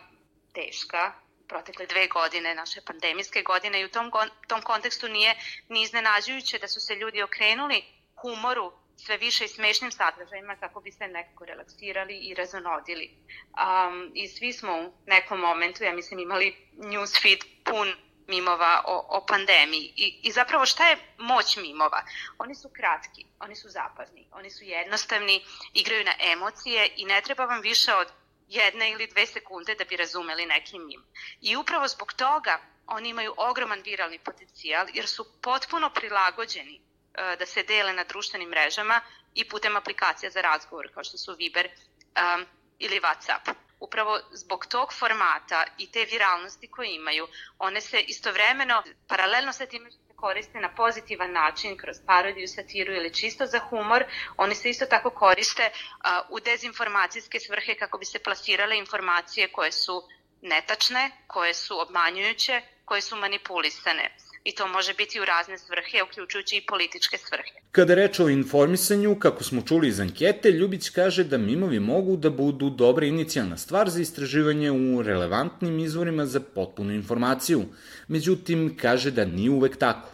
teška, 0.53 1.13
protekle 1.49 1.87
dve 1.87 2.07
godine, 2.07 2.55
naše 2.55 2.81
pandemijske 2.81 3.43
godine 3.43 3.81
i 3.81 3.85
u 3.85 3.89
tom, 3.89 4.11
tom 4.47 4.63
kontekstu 4.63 5.09
nije 5.09 5.35
ni 5.69 5.83
iznenađujuće 5.83 6.59
da 6.59 6.69
su 6.69 6.81
se 6.81 6.95
ljudi 6.95 7.23
okrenuli 7.23 7.85
humoru 8.21 8.73
sve 8.97 9.17
više 9.17 9.45
i 9.45 9.49
smešnim 9.49 9.93
sadržajima 9.93 10.57
kako 10.57 10.81
bi 10.81 10.93
se 10.93 11.09
nekako 11.09 11.45
relaksirali 11.45 12.19
i 12.19 12.35
razonodili. 12.35 13.11
Um, 13.11 14.11
I 14.15 14.29
svi 14.29 14.53
smo 14.53 14.73
u 14.73 14.93
nekom 15.07 15.41
momentu, 15.41 15.85
ja 15.85 15.93
mislim, 15.93 16.21
imali 16.21 16.57
newsfeed 16.77 17.45
pun 17.65 17.95
mimova 18.29 18.83
o, 18.87 19.07
o 19.09 19.27
pandemiji. 19.27 19.93
I, 19.97 20.21
I 20.23 20.33
zapravo 20.33 20.67
šta 20.67 20.89
je 20.89 20.99
moć 21.19 21.57
mimova? 21.57 22.03
Oni 22.39 22.55
su 22.55 22.71
kratki, 22.77 23.27
oni 23.41 23.57
su 23.57 23.69
zapadni, 23.69 24.29
oni 24.33 24.51
su 24.51 24.65
jednostavni, 24.65 25.45
igraju 25.75 26.05
na 26.05 26.15
emocije 26.33 26.91
i 26.97 27.05
ne 27.05 27.21
treba 27.21 27.45
vam 27.45 27.61
više 27.61 27.95
od 27.95 28.09
jedne 28.49 28.91
ili 28.91 29.07
dve 29.07 29.27
sekunde 29.27 29.75
da 29.75 29.85
bi 29.85 29.97
razumeli 29.97 30.47
neki 30.47 30.79
mim. 30.79 31.05
I 31.41 31.57
upravo 31.57 31.89
zbog 31.89 32.13
toga 32.13 32.61
oni 32.87 33.09
imaju 33.09 33.35
ogroman 33.37 33.83
viralni 33.85 34.19
potencijal 34.19 34.87
jer 34.95 35.07
su 35.07 35.27
potpuno 35.43 35.91
prilagođeni 35.91 36.81
e, 37.15 37.37
da 37.39 37.47
se 37.47 37.63
dele 37.63 37.93
na 37.93 38.05
društvenim 38.05 38.49
mrežama 38.49 39.01
i 39.35 39.49
putem 39.49 39.77
aplikacija 39.77 40.31
za 40.31 40.41
razgovor 40.41 40.89
kao 40.95 41.05
što 41.05 41.19
su 41.19 41.35
Viber 41.39 41.69
um, 41.69 42.47
ili 42.79 43.01
WhatsApp. 43.01 43.55
Upravo 43.81 44.21
zbog 44.33 44.67
tog 44.67 44.93
formata 44.93 45.65
i 45.79 45.91
te 45.93 46.05
viralnosti 46.05 46.71
koje 46.71 46.95
imaju, 46.95 47.29
one 47.59 47.81
se 47.81 48.01
istovremeno, 48.01 48.83
paralelno 49.09 49.53
sa 49.53 49.67
tim 49.67 49.91
koriste 50.21 50.61
na 50.61 50.69
pozitivan 50.75 51.33
način 51.33 51.77
kroz 51.77 51.97
parodiju, 52.07 52.49
satiru 52.49 52.93
ili 52.93 53.15
čisto 53.15 53.47
za 53.47 53.59
humor. 53.59 54.05
Oni 54.37 54.55
se 54.55 54.71
isto 54.71 54.87
tako 54.87 55.11
koriste 55.11 55.71
u 56.29 56.41
dezinformacijske 56.41 57.41
svrhe 57.41 57.75
kako 57.75 57.99
bi 57.99 58.05
se 58.05 58.19
plasirale 58.19 58.79
informacije 58.79 59.49
koje 59.53 59.73
su 59.73 60.03
netačne, 60.43 61.11
koje 61.27 61.55
su 61.55 61.81
obmanjujuće, 61.81 62.63
koje 62.85 63.01
su 63.01 63.17
manipulisane 63.17 64.11
i 64.49 64.53
to 64.53 64.67
može 64.67 64.95
biti 64.95 65.21
u 65.21 65.25
razne 65.25 65.59
svrhe, 65.59 66.03
uključujući 66.03 66.57
i 66.57 66.67
političke 66.67 67.19
svrhe. 67.19 67.55
Kada 67.73 67.95
reč 67.95 68.21
o 68.21 68.29
informisanju, 68.29 69.19
kako 69.19 69.45
smo 69.45 69.63
čuli 69.63 69.89
iz 69.89 70.01
ankete, 70.01 70.51
Ljubić 70.51 70.89
kaže 70.89 71.25
da 71.25 71.39
mimovi 71.39 71.81
mogu 71.81 72.17
da 72.17 72.31
budu 72.31 72.71
dobra 72.71 73.07
inicijalna 73.07 73.57
stvar 73.57 73.91
za 73.91 74.01
istraživanje 74.01 74.71
u 74.71 75.03
relevantnim 75.03 75.79
izvorima 75.79 76.27
za 76.27 76.41
potpunu 76.41 76.93
informaciju. 76.93 77.65
Međutim, 78.09 78.77
kaže 78.83 79.11
da 79.11 79.25
nije 79.25 79.51
uvek 79.51 79.79
tako. 79.79 80.09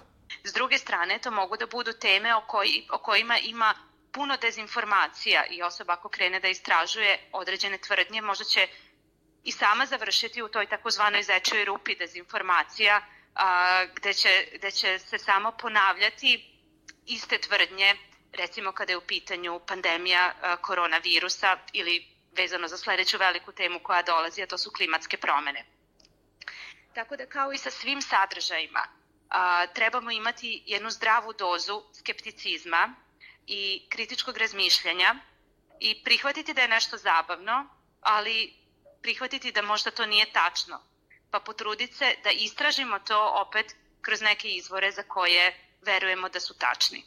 S 0.44 0.52
druge 0.52 0.78
strane, 0.78 1.18
to 1.22 1.30
mogu 1.30 1.56
da 1.56 1.66
budu 1.66 1.92
teme 1.92 2.34
o, 2.34 2.42
koji, 2.46 2.86
o 2.92 2.98
kojima 2.98 3.38
ima 3.38 3.74
puno 4.12 4.36
dezinformacija 4.36 5.44
i 5.50 5.62
osoba 5.62 5.92
ako 5.92 6.08
krene 6.08 6.40
da 6.40 6.48
istražuje 6.48 7.18
određene 7.32 7.78
tvrdnje, 7.78 8.22
možda 8.22 8.44
će 8.44 8.66
i 9.44 9.52
sama 9.52 9.86
završiti 9.86 10.42
u 10.42 10.48
toj 10.48 10.66
takozvanoj 10.66 11.22
zečoj 11.22 11.64
rupi 11.64 11.94
dezinformacija, 11.94 13.00
a, 13.34 13.84
gde, 13.94 14.14
će, 14.14 14.46
gde 14.54 14.70
će 14.70 14.98
se 14.98 15.18
samo 15.18 15.52
ponavljati 15.52 16.60
iste 17.06 17.38
tvrdnje, 17.38 17.96
recimo 18.32 18.72
kada 18.72 18.92
je 18.92 18.96
u 18.96 19.06
pitanju 19.06 19.60
pandemija 19.66 20.34
a, 20.40 20.56
koronavirusa 20.56 21.58
ili 21.72 22.06
vezano 22.36 22.68
za 22.68 22.76
sledeću 22.76 23.18
veliku 23.18 23.52
temu 23.52 23.80
koja 23.82 24.02
dolazi, 24.02 24.42
a 24.42 24.46
to 24.46 24.58
su 24.58 24.70
klimatske 24.70 25.16
promene. 25.16 25.64
Tako 26.94 27.16
da 27.16 27.26
kao 27.26 27.52
i 27.52 27.58
sa 27.58 27.70
svim 27.70 28.02
sadržajima, 28.02 28.86
a, 29.28 29.66
trebamo 29.66 30.10
imati 30.10 30.62
jednu 30.66 30.90
zdravu 30.90 31.32
dozu 31.32 31.82
skepticizma 31.92 32.94
i 33.46 33.86
kritičkog 33.88 34.36
razmišljanja 34.36 35.14
i 35.80 36.04
prihvatiti 36.04 36.54
da 36.54 36.62
je 36.62 36.68
nešto 36.68 36.96
zabavno, 36.96 37.66
ali 38.00 38.54
prihvatiti 39.02 39.52
da 39.52 39.62
možda 39.62 39.90
to 39.90 40.06
nije 40.06 40.32
tačno 40.32 40.93
pa 41.34 41.40
potruditi 41.40 41.94
se 41.94 42.04
da 42.24 42.30
istražimo 42.30 42.98
to 42.98 43.18
opet 43.46 43.66
kroz 44.00 44.20
neke 44.20 44.48
izvore 44.48 44.90
za 44.90 45.02
koje 45.02 45.54
verujemo 45.86 46.28
da 46.28 46.40
su 46.40 46.54
tačni. 46.58 47.02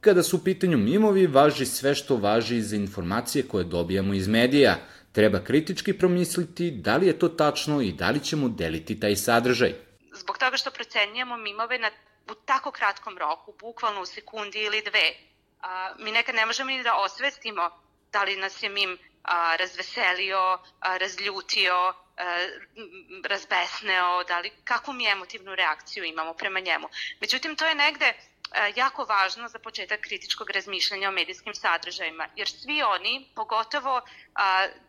Kada 0.00 0.22
su 0.22 0.36
u 0.36 0.44
pitanju 0.44 0.78
mimovi, 0.78 1.26
važi 1.26 1.66
sve 1.66 1.94
što 1.94 2.16
važi 2.16 2.60
za 2.60 2.76
informacije 2.76 3.48
koje 3.48 3.64
dobijamo 3.64 4.14
iz 4.14 4.28
medija. 4.28 4.76
Treba 5.12 5.44
kritički 5.44 5.98
promisliti 5.98 6.70
da 6.70 6.96
li 6.96 7.06
je 7.06 7.18
to 7.18 7.28
tačno 7.28 7.80
i 7.82 7.92
da 7.92 8.10
li 8.10 8.24
ćemo 8.24 8.48
deliti 8.48 9.00
taj 9.00 9.16
sadržaj. 9.16 9.74
Zbog 10.12 10.38
toga 10.38 10.56
što 10.56 10.70
procenjujemo 10.70 11.36
mimove 11.36 11.78
na, 11.78 11.90
u 12.30 12.34
tako 12.34 12.70
kratkom 12.70 13.18
roku, 13.18 13.54
bukvalno 13.60 14.02
u 14.02 14.06
sekundi 14.06 14.58
ili 14.58 14.82
dve, 14.90 15.06
a, 15.60 15.94
mi 15.98 16.12
nekad 16.12 16.34
ne 16.34 16.46
možemo 16.46 16.70
ni 16.70 16.82
da 16.82 16.96
osvestimo 16.96 17.70
da 18.12 18.24
li 18.24 18.36
nas 18.36 18.62
je 18.62 18.68
mim 18.68 18.98
a, 19.22 19.56
razveselio, 19.56 20.58
a, 20.80 20.96
razljutio, 20.96 21.92
razbesneo, 23.24 24.24
da 24.24 24.38
li, 24.38 24.50
kakvu 24.64 24.92
mi 24.92 25.08
emotivnu 25.08 25.54
reakciju 25.54 26.04
imamo 26.04 26.34
prema 26.34 26.60
njemu. 26.60 26.88
Međutim, 27.20 27.56
to 27.56 27.66
je 27.66 27.74
negde 27.74 28.12
jako 28.76 29.04
važno 29.04 29.48
za 29.48 29.58
početak 29.58 30.00
kritičkog 30.00 30.50
razmišljanja 30.50 31.08
o 31.08 31.12
medijskim 31.12 31.54
sadržajima, 31.54 32.28
jer 32.36 32.48
svi 32.48 32.82
oni, 32.82 33.28
pogotovo 33.34 34.00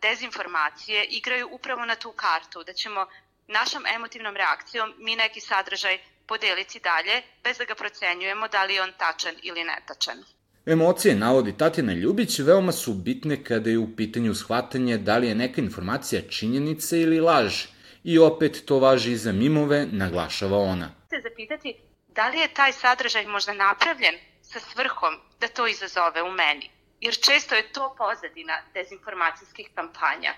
dezinformacije, 0.02 1.06
igraju 1.06 1.50
upravo 1.52 1.86
na 1.86 1.96
tu 1.96 2.12
kartu, 2.12 2.64
da 2.64 2.74
ćemo 2.74 3.08
našom 3.48 3.86
emotivnom 3.86 4.36
reakcijom 4.36 4.94
mi 4.98 5.16
neki 5.16 5.40
sadržaj 5.40 6.00
podeliti 6.28 6.80
dalje, 6.80 7.22
bez 7.44 7.58
da 7.58 7.66
ga 7.66 7.76
procenjujemo 7.76 8.48
da 8.48 8.64
li 8.64 8.74
je 8.74 8.82
on 8.82 8.94
tačan 8.98 9.36
ili 9.42 9.64
netačan. 9.64 10.24
Emocije, 10.66 11.16
navodi 11.16 11.58
Tatjana 11.58 11.94
Ljubić, 11.94 12.40
veoma 12.40 12.72
su 12.72 12.94
bitne 12.94 13.44
kada 13.44 13.70
je 13.70 13.78
u 13.78 13.96
pitanju 13.96 14.34
shvatanje 14.34 14.98
da 14.98 15.18
li 15.18 15.28
je 15.28 15.36
neka 15.36 15.62
informacija 15.62 16.22
činjenica 16.22 16.98
ili 16.98 17.20
laž. 17.20 17.66
I 18.04 18.20
opet 18.20 18.64
to 18.66 18.80
važi 18.80 19.12
i 19.12 19.18
za 19.18 19.32
mimove, 19.32 19.86
naglašava 19.92 20.58
ona. 20.58 20.90
Se 21.10 21.16
zapitati 21.24 21.76
da 22.16 22.30
li 22.30 22.38
je 22.38 22.54
taj 22.54 22.72
sadržaj 22.72 23.28
možda 23.28 23.54
napravljen 23.54 24.16
sa 24.42 24.60
svrhom 24.60 25.14
da 25.40 25.48
to 25.48 25.68
izazove 25.68 26.22
u 26.24 26.32
meni. 26.32 26.70
Jer 27.02 27.14
često 27.14 27.56
je 27.56 27.72
to 27.72 27.96
pozadina 27.98 28.54
dezinformacijskih 28.74 29.70
kampanja. 29.76 30.34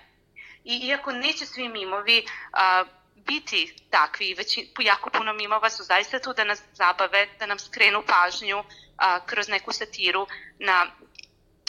I 0.64 0.78
iako 0.86 1.12
neće 1.12 1.46
svi 1.46 1.68
mimovi 1.68 2.24
a, 2.52 2.84
biti 3.26 3.76
takvi, 3.90 4.34
već 4.34 4.58
jako 4.78 5.10
puno 5.10 5.32
mimova 5.32 5.70
su 5.70 5.82
zaista 5.82 6.18
tu 6.18 6.32
da 6.32 6.44
nas 6.44 6.62
zabave, 6.72 7.28
da 7.38 7.46
nam 7.46 7.58
skrenu 7.58 8.02
pažnju, 8.06 8.64
a, 8.96 9.26
kroz 9.26 9.48
neku 9.48 9.72
satiru 9.72 10.26
na 10.58 10.86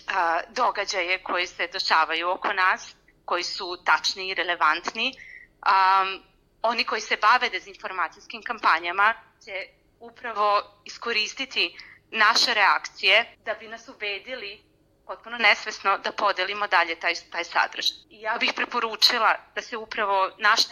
a, 0.07 0.41
događaje 0.49 1.23
koji 1.23 1.47
se 1.47 1.67
dešavaju 1.67 2.29
oko 2.29 2.53
nas. 2.53 2.95
koji 3.27 3.43
su 3.43 3.77
tačni 3.85 4.29
i 4.29 4.33
relevantni. 4.33 5.07
Um, 5.11 6.23
oni 6.61 6.83
koji 6.83 7.01
se 7.01 7.17
bave 7.17 7.49
dezinformacijskim 7.49 8.43
kampanjama 8.43 9.13
će 9.45 9.67
upravo 9.99 10.61
iskoristiti 10.85 11.77
naše 12.11 12.53
reakcije 12.53 13.35
da 13.45 13.53
bi 13.53 13.67
nas 13.67 13.87
ubedili 13.87 14.61
potpuno 15.07 15.37
nesvesno 15.37 15.97
da 15.97 16.11
podelimo 16.11 16.67
dalje 16.67 16.95
taj, 16.99 17.13
taj 17.31 17.43
sadržaj. 17.43 17.97
I 18.09 18.21
ja 18.21 18.37
bih 18.39 18.53
preporučila 18.55 19.35
da 19.55 19.61
se 19.61 19.77
upravo 19.77 20.31
naše 20.37 20.67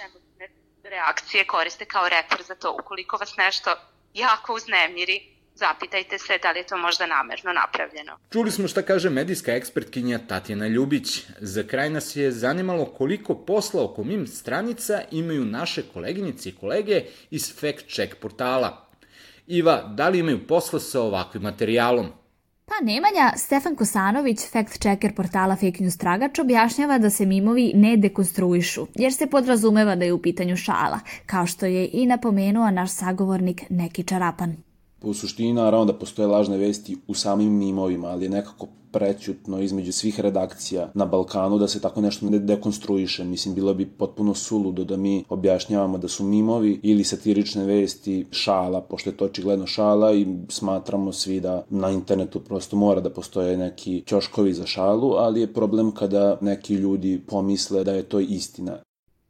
reakcije 0.90 1.46
koriste 1.48 1.86
kao 1.86 2.10
rekord 2.10 2.46
za 2.48 2.56
to. 2.56 2.78
Ukoliko 2.84 3.18
vas 3.18 3.38
nešto 3.38 3.76
jako 4.14 4.54
uznemiri, 4.54 5.22
zapitajte 5.56 6.18
se 6.18 6.38
da 6.38 6.52
li 6.52 6.60
je 6.60 6.68
to 6.68 6.78
možda 6.78 7.06
namerno 7.06 7.54
napravljeno. 7.54 8.18
Čuli 8.32 8.52
smo 8.52 8.68
šta 8.68 8.82
kaže 8.82 9.10
medijska 9.10 9.54
ekspertkinja 9.54 10.20
Tatjana 10.28 10.68
Ljubić. 10.68 11.22
Za 11.40 11.64
kraj 11.64 11.90
nas 11.90 12.16
je 12.16 12.32
zanimalo 12.32 12.86
koliko 12.86 13.36
posla 13.36 13.84
oko 13.84 14.04
MIM 14.04 14.28
stranica 14.28 15.02
imaju 15.12 15.46
naše 15.46 15.84
koleginice 15.94 16.50
i 16.50 16.56
kolege 16.56 17.04
iz 17.32 17.60
Fact 17.60 17.94
Check 17.96 18.16
portala. 18.16 18.88
Iva, 19.48 19.84
da 19.96 20.10
li 20.10 20.20
imaju 20.20 20.48
posla 20.48 20.80
sa 20.80 21.02
ovakvim 21.02 21.44
materijalom? 21.44 22.25
Pa 22.68 22.86
Nemanja, 22.86 23.34
Stefan 23.38 23.76
Kosanović, 23.76 24.40
fact-checker 24.54 25.14
portala 25.16 25.56
Fake 25.56 25.84
News 25.84 25.98
Tragač, 25.98 26.40
objašnjava 26.40 26.98
da 26.98 27.10
se 27.10 27.26
mimovi 27.26 27.72
ne 27.76 27.98
dekonstruišu, 27.98 28.88
jer 28.96 29.14
se 29.14 29.28
podrazumeva 29.28 29.96
da 29.96 30.06
je 30.06 30.14
u 30.14 30.22
pitanju 30.22 30.58
šala, 30.58 31.00
kao 31.26 31.46
što 31.46 31.66
je 31.66 31.90
i 31.94 32.06
napomenuo 32.06 32.72
naš 32.72 32.92
sagovornik 32.92 33.64
Neki 33.70 34.04
Čarapan 34.04 34.56
u 35.02 35.14
suštini 35.14 35.54
naravno 35.54 35.86
da 35.86 35.94
postoje 35.94 36.28
lažne 36.28 36.58
vesti 36.58 36.98
u 37.08 37.14
samim 37.14 37.54
mimovima, 37.54 38.08
ali 38.08 38.26
je 38.26 38.30
nekako 38.30 38.68
prećutno 38.96 39.62
između 39.62 39.92
svih 39.92 40.20
redakcija 40.20 40.92
na 40.94 41.06
Balkanu 41.06 41.58
da 41.58 41.68
se 41.68 41.82
tako 41.82 42.02
nešto 42.02 42.30
ne 42.30 42.40
dekonstruiše. 42.40 43.24
Mislim, 43.24 43.56
bilo 43.56 43.74
bi 43.74 43.86
potpuno 43.86 44.34
suludo 44.34 44.84
da 44.84 44.98
mi 44.98 45.24
objašnjavamo 45.30 45.98
da 45.98 46.08
su 46.08 46.24
mimovi 46.24 46.80
ili 46.84 47.04
satirične 47.04 47.66
vesti 47.66 48.26
šala, 48.32 48.82
pošto 48.82 49.10
je 49.10 49.18
to 49.18 49.26
očigledno 49.26 49.68
šala 49.68 50.14
i 50.14 50.28
smatramo 50.50 51.12
svi 51.12 51.40
da 51.40 51.64
na 51.70 51.92
internetu 51.92 52.40
prosto 52.40 52.76
mora 52.76 53.02
da 53.02 53.10
postoje 53.10 53.58
neki 53.58 54.04
ćoškovi 54.08 54.54
za 54.54 54.66
šalu, 54.66 55.12
ali 55.12 55.42
je 55.42 55.54
problem 55.54 55.92
kada 55.92 56.38
neki 56.42 56.74
ljudi 56.74 57.22
pomisle 57.28 57.84
da 57.84 57.94
je 57.94 58.04
to 58.04 58.20
istina. 58.20 58.78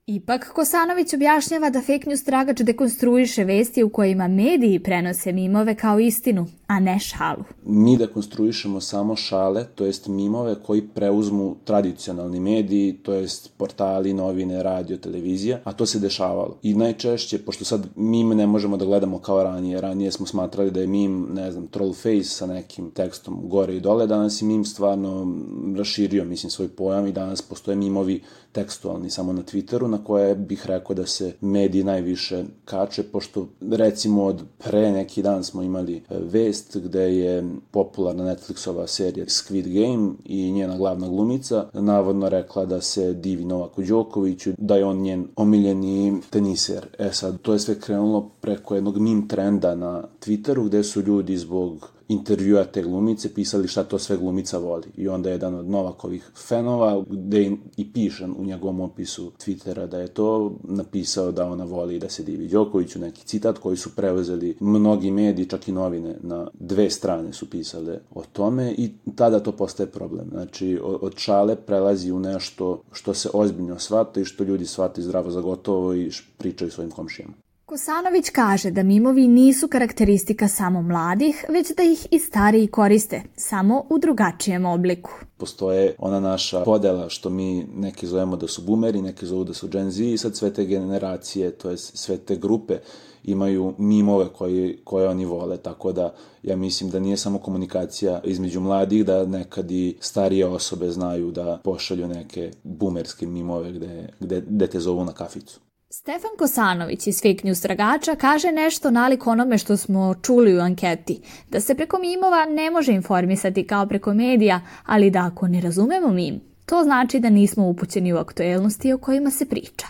Ipak, 0.07 0.51
Kosanović 0.53 1.13
objašnjava 1.13 1.69
da 1.69 1.81
fake 1.81 2.09
news 2.09 2.23
tragač 2.23 2.59
dekonstruiše 2.61 3.43
vesti 3.43 3.83
u 3.83 3.89
kojima 3.89 4.27
mediji 4.27 4.79
prenose 4.79 5.31
mimove 5.31 5.75
kao 5.75 5.99
istinu, 5.99 6.45
a 6.67 6.79
ne 6.79 6.99
šalu. 6.99 7.43
Mi 7.65 7.97
dekonstruišemo 7.97 8.81
samo 8.81 9.15
šale, 9.15 9.65
to 9.75 9.85
jest 9.85 10.07
mimove 10.07 10.55
koji 10.65 10.87
preuzmu 10.87 11.55
tradicionalni 11.63 12.39
mediji, 12.39 12.93
to 12.93 13.13
jest 13.13 13.51
portali, 13.57 14.13
novine, 14.13 14.63
radio, 14.63 14.97
televizija, 14.97 15.59
a 15.63 15.73
to 15.73 15.85
se 15.85 15.99
dešavalo. 15.99 16.57
I 16.63 16.73
najčešće, 16.73 17.37
pošto 17.37 17.65
sad 17.65 17.87
mim 17.95 18.29
ne 18.29 18.47
možemo 18.47 18.77
da 18.77 18.85
gledamo 18.85 19.19
kao 19.19 19.43
ranije, 19.43 19.81
ranije 19.81 20.11
smo 20.11 20.25
smatrali 20.25 20.71
da 20.71 20.79
je 20.79 20.87
mim, 20.87 21.27
ne 21.33 21.51
znam, 21.51 21.67
troll 21.67 21.93
face 21.93 22.23
sa 22.23 22.45
nekim 22.45 22.91
tekstom 22.91 23.49
gore 23.49 23.75
i 23.75 23.79
dole, 23.79 24.07
danas 24.07 24.41
je 24.41 24.45
mim 24.45 24.65
stvarno 24.65 25.35
raširio, 25.77 26.25
mislim, 26.25 26.49
svoj 26.49 26.67
pojam 26.67 27.07
i 27.07 27.11
danas 27.11 27.41
postoje 27.41 27.75
mimovi 27.75 28.21
tekstualni 28.55 29.09
samo 29.09 29.33
na 29.33 29.41
Twitteru, 29.43 29.87
na 29.87 30.03
koje 30.03 30.35
bih 30.35 30.65
rekao 30.65 30.95
da 30.95 31.05
se 31.05 31.33
mediji 31.41 31.83
najviše 31.83 32.43
kače, 32.65 33.03
pošto 33.03 33.47
recimo 33.71 34.23
od 34.23 34.43
pre 34.57 34.91
neki 34.91 35.21
dan 35.21 35.43
smo 35.43 35.61
imali 35.61 35.95
e, 35.95 36.01
vest 36.19 36.77
gde 36.77 37.17
je 37.17 37.43
popularna 37.71 38.23
Netflixova 38.23 38.87
serija 38.87 39.25
Squid 39.25 39.67
Game 39.73 40.13
i 40.25 40.51
njena 40.51 40.77
glavna 40.77 41.07
glumica 41.07 41.65
navodno 41.73 42.29
rekla 42.29 42.65
da 42.65 42.81
se 42.81 43.13
divi 43.13 43.45
Novaku 43.45 43.83
Đokoviću, 43.83 44.51
da 44.57 44.75
je 44.75 44.85
on 44.85 45.01
njen 45.01 45.27
omiljeni 45.35 46.21
teniser. 46.29 46.87
E 46.99 47.09
sad, 47.11 47.41
to 47.41 47.53
je 47.53 47.59
sve 47.59 47.79
krenulo 47.79 48.29
preko 48.41 48.75
jednog 48.75 48.97
meme 48.97 49.27
trenda 49.27 49.75
na 49.75 50.03
Twitteru 50.25 50.65
gde 50.65 50.83
su 50.83 51.01
ljudi 51.01 51.37
zbog 51.37 51.94
intervjua 52.07 52.63
te 52.63 52.81
glumice, 52.81 53.33
pisali 53.33 53.67
šta 53.67 53.83
to 53.83 53.99
sve 53.99 54.17
glumica 54.17 54.57
voli. 54.57 54.87
I 54.97 55.07
onda 55.07 55.29
jedan 55.29 55.55
od 55.55 55.69
Novakovih 55.69 56.31
fanova, 56.47 57.03
gde 57.09 57.51
i 57.77 57.93
piše 57.93 58.25
u 58.25 58.45
njegovom 58.45 58.79
opisu 58.79 59.31
Twittera 59.39 59.87
da 59.87 59.99
je 59.99 60.07
to 60.07 60.51
napisao 60.63 61.31
da 61.31 61.45
ona 61.45 61.63
voli 61.63 61.99
da 61.99 62.09
se 62.09 62.23
divi 62.23 62.47
Đokoviću, 62.47 62.99
neki 62.99 63.25
citat 63.25 63.57
koji 63.57 63.77
su 63.77 63.95
preuzeli 63.95 64.57
mnogi 64.59 65.11
mediji, 65.11 65.45
čak 65.45 65.67
i 65.67 65.71
novine, 65.71 66.15
na 66.21 66.47
dve 66.53 66.89
strane 66.89 67.33
su 67.33 67.49
pisale 67.49 67.99
o 68.15 68.23
tome 68.33 68.71
i 68.77 68.91
tada 69.15 69.39
to 69.39 69.51
postaje 69.51 69.87
problem. 69.87 70.27
Znači, 70.31 70.79
od 70.81 71.13
šale 71.17 71.55
prelazi 71.55 72.11
u 72.11 72.19
nešto 72.19 72.81
što 72.91 73.13
se 73.13 73.29
ozbiljno 73.33 73.79
shvata 73.79 74.21
i 74.21 74.25
što 74.25 74.43
ljudi 74.43 74.65
shvataju 74.65 75.05
zdravo 75.05 75.31
za 75.31 75.41
gotovo 75.41 75.93
i 75.93 76.11
pričaju 76.37 76.71
svojim 76.71 76.91
komšijama. 76.91 77.44
Kosanović 77.65 78.29
kaže 78.29 78.71
da 78.71 78.83
mimovi 78.83 79.27
nisu 79.27 79.67
karakteristika 79.67 80.47
samo 80.47 80.81
mladih, 80.81 81.45
već 81.49 81.71
da 81.77 81.83
ih 81.83 82.07
i 82.11 82.19
stariji 82.19 82.67
koriste, 82.67 83.21
samo 83.35 83.85
u 83.89 83.97
drugačijem 83.97 84.65
obliku. 84.65 85.11
Postoje 85.37 85.95
ona 85.97 86.19
naša 86.19 86.63
podela 86.63 87.09
što 87.09 87.29
mi 87.29 87.67
neki 87.75 88.07
zovemo 88.07 88.35
da 88.35 88.47
su 88.47 88.61
boomeri, 88.61 89.01
neki 89.01 89.25
zovu 89.25 89.43
da 89.43 89.53
su 89.53 89.67
Gen 89.67 89.91
Z 89.91 90.03
i 90.13 90.17
sad 90.17 90.35
sve 90.35 90.53
te 90.53 90.65
generacije, 90.65 91.51
to 91.51 91.69
je 91.69 91.77
sve 91.77 92.17
te 92.17 92.35
grupe 92.35 92.77
imaju 93.23 93.73
mimove 93.77 94.25
koje, 94.33 94.77
koje 94.83 95.09
oni 95.09 95.25
vole, 95.25 95.57
tako 95.57 95.91
da 95.91 96.13
ja 96.43 96.55
mislim 96.55 96.89
da 96.89 96.99
nije 96.99 97.17
samo 97.17 97.39
komunikacija 97.39 98.21
između 98.23 98.59
mladih, 98.59 99.05
da 99.05 99.25
nekad 99.25 99.71
i 99.71 99.97
starije 99.99 100.45
osobe 100.45 100.91
znaju 100.91 101.31
da 101.31 101.59
pošalju 101.63 102.07
neke 102.07 102.51
boomerske 102.63 103.27
mimove 103.27 103.71
gde, 103.71 104.09
gde, 104.19 104.41
gde 104.49 104.67
te 104.67 104.79
zovu 104.79 105.05
na 105.05 105.11
kaficu. 105.11 105.64
Stefan 105.97 106.31
Kosanović 106.37 107.07
iz 107.07 107.21
Fake 107.21 107.41
News 107.43 107.61
Tragača 107.61 108.15
kaže 108.15 108.51
nešto 108.51 108.91
nalik 108.91 109.27
onome 109.27 109.57
što 109.57 109.77
smo 109.77 110.15
čuli 110.21 110.57
u 110.57 110.61
anketi, 110.61 111.21
da 111.49 111.59
se 111.59 111.75
preko 111.75 111.99
mimova 111.99 112.45
ne 112.45 112.71
može 112.71 112.91
informisati 112.93 113.67
kao 113.67 113.85
preko 113.87 114.13
medija, 114.13 114.61
ali 114.85 115.11
da 115.11 115.25
ako 115.33 115.47
ne 115.47 115.61
razumemo 115.61 116.07
mim, 116.07 116.41
to 116.65 116.83
znači 116.83 117.19
da 117.19 117.29
nismo 117.29 117.67
upućeni 117.67 118.13
u 118.13 118.17
aktuelnosti 118.17 118.93
o 118.93 118.97
kojima 118.97 119.31
se 119.31 119.45
priča. 119.45 119.87